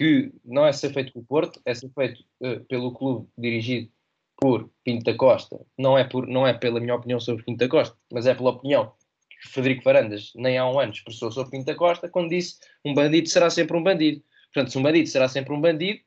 [0.00, 3.92] que não é ser feito com o Porto, é ser feito uh, pelo clube dirigido
[4.34, 7.68] por Pinto da Costa, não é, por, não é pela minha opinião sobre Pinto da
[7.68, 8.94] Costa, mas é pela opinião
[9.28, 12.94] que Frederico Varandas nem há um ano expressou sobre Pinto da Costa, quando disse um
[12.94, 14.24] bandido será sempre um bandido.
[14.54, 16.00] Portanto, se um bandido será sempre um bandido,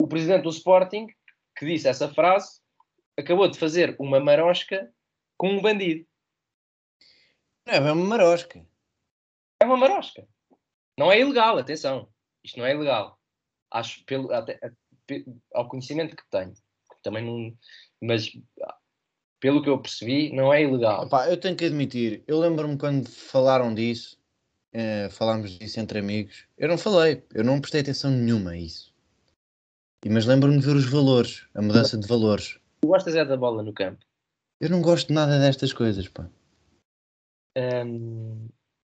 [0.00, 1.08] o presidente do Sporting,
[1.58, 2.60] que disse essa frase,
[3.18, 4.88] acabou de fazer uma marosca
[5.36, 6.06] com um bandido.
[7.66, 8.64] Não é uma marosca.
[9.60, 10.24] É uma marosca.
[10.96, 12.08] Não é ilegal, atenção.
[12.44, 13.15] Isto não é ilegal.
[13.76, 14.58] Acho, pelo, até,
[15.52, 16.54] ao conhecimento que tenho
[17.06, 17.56] também não.
[18.02, 18.30] Mas
[19.40, 21.04] pelo que eu percebi, não é ilegal.
[21.04, 24.18] Opa, eu tenho que admitir, eu lembro-me quando falaram disso,
[24.72, 28.92] eh, falámos disso entre amigos, eu não falei, eu não prestei atenção nenhuma a isso.
[30.04, 32.58] E, mas lembro-me de ver os valores, a mudança de valores.
[32.80, 34.04] Tu gostas é da bola no campo?
[34.60, 36.28] Eu não gosto nada destas coisas, pá.
[37.56, 38.48] Um,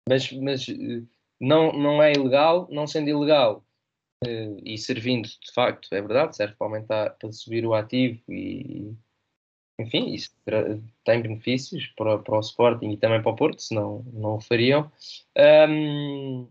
[0.08, 1.02] mas mas eh,
[1.40, 3.65] não, não é ilegal, não sendo ilegal,
[4.24, 8.94] e servindo de facto, é verdade, serve para aumentar, para subir o ativo e
[9.78, 10.30] enfim, isso
[11.04, 14.90] tem benefícios para, para o Sporting e também para o Porto, senão não o fariam.
[15.68, 16.48] Um,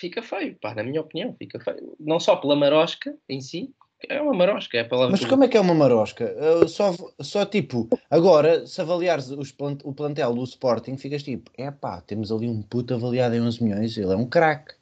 [0.00, 1.96] fica feio, pá, na minha opinião, fica feio.
[1.98, 3.74] Não só pela marosca em si,
[4.08, 5.10] é uma marosca, é a palavra.
[5.10, 6.36] Mas como é que é uma marosca?
[6.68, 11.68] Só, só tipo, agora, se avaliares os plant, o plantel do Sporting, ficas tipo, é
[11.70, 14.74] pá, temos ali um puto avaliado em 11 milhões, ele é um craque.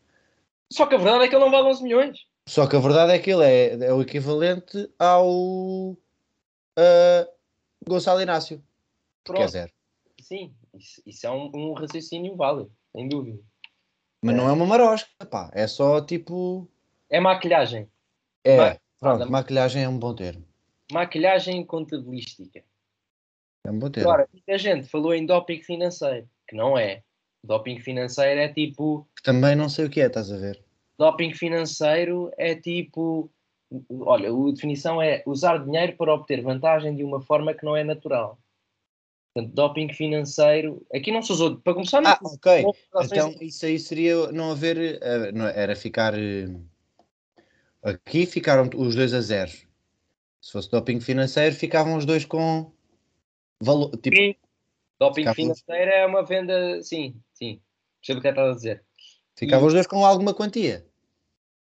[0.73, 2.19] Só que a verdade é que ele não vale 11 milhões.
[2.49, 5.97] Só que a verdade é que ele é, é o equivalente ao uh,
[7.87, 8.63] Gonçalo Inácio.
[9.25, 9.73] Porque é zero.
[10.21, 13.39] Sim, isso, isso é um, um, raciocínio válido, sem dúvida.
[14.23, 14.39] Mas é.
[14.39, 15.51] não é uma marosca, pá.
[15.53, 16.69] É só tipo.
[17.11, 17.89] É maquilhagem.
[18.43, 20.45] É, Ma pronto, maquilhagem é um bom termo.
[20.91, 22.65] Maquilhagem contabilística.
[23.65, 24.09] É um bom termo.
[24.09, 27.03] Agora, muita gente falou em doping financeiro, que não é.
[27.45, 29.07] Doping financeiro é tipo.
[29.23, 30.63] Também não sei o que é, estás a ver?
[30.99, 33.31] Doping financeiro é tipo.
[33.91, 37.83] Olha, a definição é usar dinheiro para obter vantagem de uma forma que não é
[37.83, 38.39] natural.
[39.35, 40.87] Portanto, doping financeiro.
[40.95, 41.57] Aqui não se usou.
[41.57, 42.11] Para começar, não.
[42.11, 42.65] Ah, ok.
[43.03, 45.01] Então, isso aí seria não haver.
[45.03, 46.15] Eh, era ficar.
[46.17, 46.49] Eh,
[47.83, 49.51] aqui ficaram os dois a zero.
[50.41, 52.71] Se fosse doping financeiro, ficavam os dois com
[53.61, 53.91] valor.
[53.97, 54.35] Tipo, Sim.
[55.03, 56.81] Doping financeiro é uma venda.
[56.83, 57.61] Sim, Sim,
[58.01, 58.85] percebo o que é estás a dizer.
[59.37, 60.87] Ficavam os dois com alguma quantia.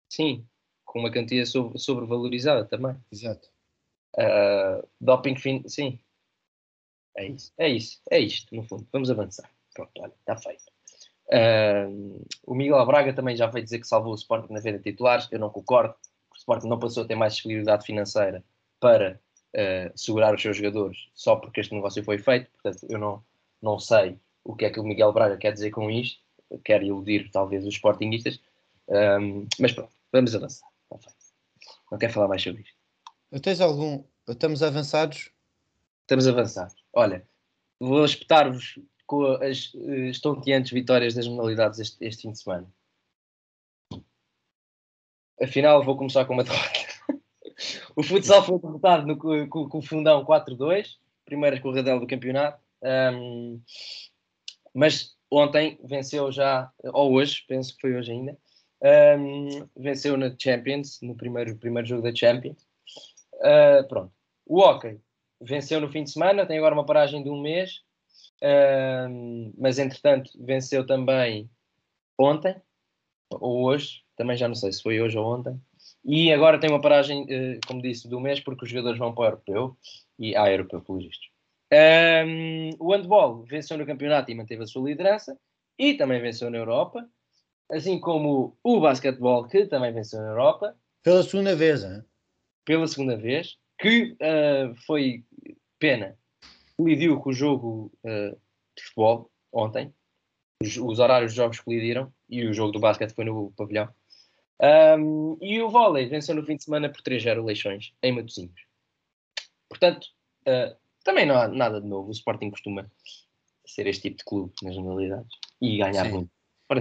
[0.08, 0.46] Sim,
[0.86, 2.96] com uma quantia sobre, sobrevalorizada também.
[3.12, 3.50] Exato.
[4.16, 5.64] Uh, doping, fin...
[5.68, 6.00] sim.
[7.18, 8.88] É isso, é isso, é isto, no fundo.
[8.92, 9.50] Vamos avançar.
[9.74, 10.64] Pronto, olha, está feito.
[11.28, 14.92] Uh, o Miguel Braga também já veio dizer que salvou o Sporting na venda de
[14.92, 15.28] titulares.
[15.32, 15.96] Eu não concordo.
[16.32, 18.44] O Sporting não passou a ter mais disponibilidade financeira
[18.80, 19.20] para
[19.56, 22.52] uh, segurar os seus jogadores só porque este negócio foi feito.
[22.52, 23.24] Portanto, eu não,
[23.62, 26.20] não sei o que é que o Miguel Braga quer dizer com isto,
[26.64, 28.40] quer iludir talvez os sportinguistas,
[28.88, 30.68] um, mas pronto, vamos avançar.
[31.92, 32.76] Não quero falar mais sobre isto.
[33.42, 34.04] Tens algum.
[34.28, 35.30] Estamos avançados?
[36.02, 36.76] Estamos avançados.
[36.94, 37.26] Olha,
[37.80, 42.68] vou espetar-vos com as uh, estonteantes vitórias das modalidades este, este fim de semana.
[45.42, 46.80] Afinal, vou começar com uma derrota.
[47.96, 52.62] o futsal foi derrotado no, com, com o fundão 4-2, primeira escorredela do campeonato.
[52.84, 53.62] Um,
[54.74, 58.38] mas ontem venceu já, ou hoje, penso que foi hoje ainda,
[59.20, 62.68] um, venceu na Champions, no primeiro, primeiro jogo da Champions.
[63.36, 64.14] Uh, pronto.
[64.46, 65.00] O Hockey
[65.40, 67.82] venceu no fim de semana, tem agora uma paragem de um mês,
[69.58, 71.50] mas entretanto venceu também
[72.18, 72.56] ontem,
[73.30, 75.60] ou hoje, também já não sei se foi hoje ou ontem.
[76.04, 79.22] E agora tem uma paragem, uh, como disse, do mês, porque os jogadores vão para
[79.22, 79.78] o europeu
[80.18, 81.30] e há europeu, pelos vistos.
[81.74, 85.38] Um, o handball venceu no campeonato e manteve a sua liderança
[85.80, 87.10] e também venceu na Europa,
[87.72, 90.76] assim como o basquetebol, que também venceu na Europa.
[91.02, 92.04] Pela segunda vez, hein?
[92.66, 95.24] Pela segunda vez, que uh, foi
[95.80, 96.18] pena.
[96.76, 98.38] Colidiu com o jogo uh,
[98.76, 99.94] de futebol ontem.
[100.62, 103.90] Os, os, horários dos jogos colidiram e o jogo do basquete foi no pavilhão.
[104.62, 108.62] Um, e o vôlei venceu no fim de semana por 3-0 Leixões, em Matosinhos.
[109.68, 110.06] Portanto,
[110.48, 112.10] uh, também não há nada de novo.
[112.10, 112.90] O Sporting costuma
[113.66, 115.32] ser este tipo de clube nas modalidades
[115.62, 116.12] e ganhar Sim.
[116.12, 116.32] muito.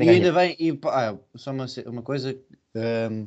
[0.01, 2.39] E ainda bem, e, ah, só uma, uma coisa,
[3.11, 3.27] um,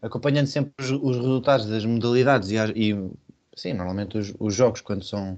[0.00, 3.10] acompanhando sempre os, os, resultados das modalidades e, e
[3.56, 5.36] sim, normalmente os, os, jogos quando são,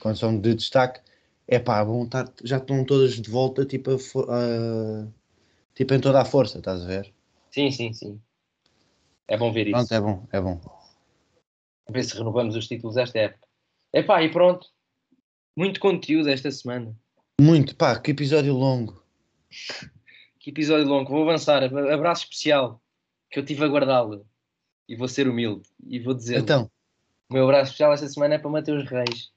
[0.00, 1.00] quando são de destaque,
[1.48, 3.90] é pá, vão estar, já estão todas de volta tipo,
[4.28, 5.06] a,
[5.74, 7.10] tipo em toda a força, estás a ver?
[7.50, 8.20] Sim, sim, sim.
[9.26, 9.94] É bom ver Pronto, isso.
[9.94, 10.60] é bom, é bom.
[11.88, 13.41] A ver se renovamos os títulos esta época.
[13.92, 14.68] Epá, e pronto.
[15.56, 16.96] Muito conteúdo esta semana.
[17.40, 19.02] Muito, pá, que episódio longo.
[20.40, 21.10] que episódio longo.
[21.10, 21.62] Vou avançar.
[21.62, 22.80] Abraço especial
[23.30, 24.26] que eu tive a guardá-lo.
[24.88, 25.68] E vou ser humilde.
[25.86, 26.38] E vou dizer.
[26.38, 26.70] Então.
[27.28, 29.30] O meu abraço especial esta semana é para Mateus Reis.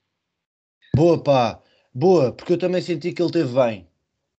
[0.95, 1.62] Boa, pá.
[1.93, 3.88] Boa, porque eu também senti que ele teve bem.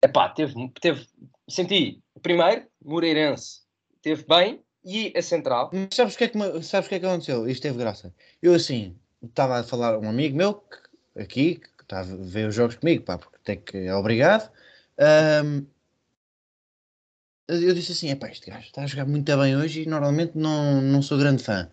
[0.04, 1.08] Epá, teve, teve.
[1.50, 2.02] Senti.
[2.22, 3.62] Primeiro, Moreirense.
[4.02, 4.62] Teve bem.
[4.84, 5.72] E a central.
[5.74, 7.48] Mas sabes o que, é que, sabes que é que aconteceu?
[7.48, 8.14] Isto teve graça.
[8.40, 12.56] Eu assim, estava a falar um amigo meu que, aqui, que está a ver os
[12.56, 14.52] jogos comigo, pá, porque tem que é obrigado.
[15.00, 15.66] Um,
[17.48, 20.38] eu disse assim: é pá, este gajo está a jogar muito bem hoje e normalmente
[20.38, 21.70] não, não sou grande fã.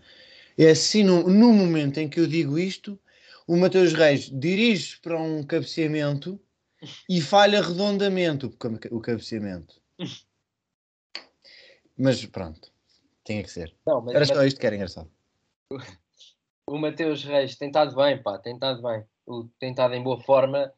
[0.57, 2.99] É assim, no, no momento em que eu digo isto,
[3.47, 6.38] o Mateus Reis dirige para um cabeceamento
[7.09, 8.55] e falha redondamente o,
[8.90, 9.80] o cabeceamento.
[11.97, 12.72] Mas pronto,
[13.24, 13.74] tinha que ser.
[13.86, 14.47] Não, mas, Era só mas...
[14.47, 15.11] isto que era engraçado.
[16.66, 19.04] o Mateus Reis tem estado bem, pá, tem estado bem.
[19.26, 20.72] O, tem estado em boa forma.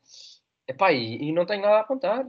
[0.67, 2.27] Epá, e, e não tenho nada a apontar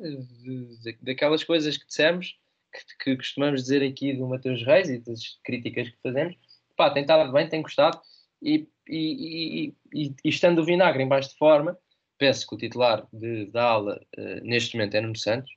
[1.02, 2.38] daquelas coisas que dissemos,
[2.72, 6.36] que, que, costumamos dizer aqui do Mateus Reis e das críticas que fazemos.
[6.72, 8.00] Epá, tem estado bem, tem gostado.
[8.42, 11.78] E, e, e, e estando o vinagre em baixo de forma,
[12.18, 15.52] penso que o titular de, da aula uh, neste momento é Nuno Santos.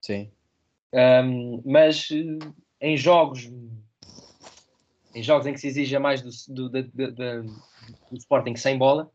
[0.00, 0.30] Sim.
[0.92, 3.48] Um, mas uh, em jogos
[5.14, 6.30] em jogos em que se exija mais do,
[6.68, 9.10] do, do, do, Sporting sem bola,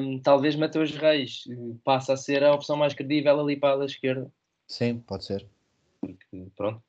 [0.00, 1.54] um, talvez Mateus Reis eh,
[1.84, 4.30] passe a ser a opção mais credível ali para a esquerda.
[4.66, 5.46] Sim, pode ser.
[6.00, 6.82] Porque, pronto.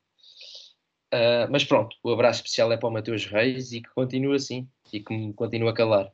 [1.12, 4.68] Uh, mas pronto, o abraço especial é para o Mateus Reis e que continue assim
[4.92, 6.12] e que me continue a calar.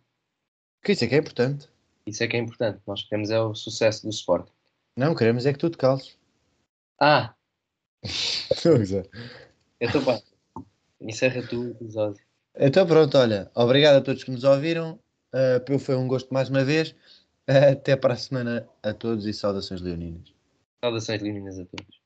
[0.82, 1.68] Que isso é que é importante.
[2.06, 2.80] Isso é que é importante.
[2.86, 4.52] Nós queremos é o sucesso do Sporting.
[4.96, 6.18] Não, queremos é que tu te cales.
[7.00, 7.34] Ah!
[8.64, 8.82] Eu
[9.86, 10.22] estou bem.
[11.00, 12.22] Encerra tu o episódio.
[12.56, 14.98] Então pronto, olha, obrigado a todos que nos ouviram.
[15.32, 16.90] Uh, foi um gosto mais uma vez.
[17.48, 20.34] Uh, até para a semana a todos e saudações leoninas.
[20.84, 21.99] Saudações leoninas a todos.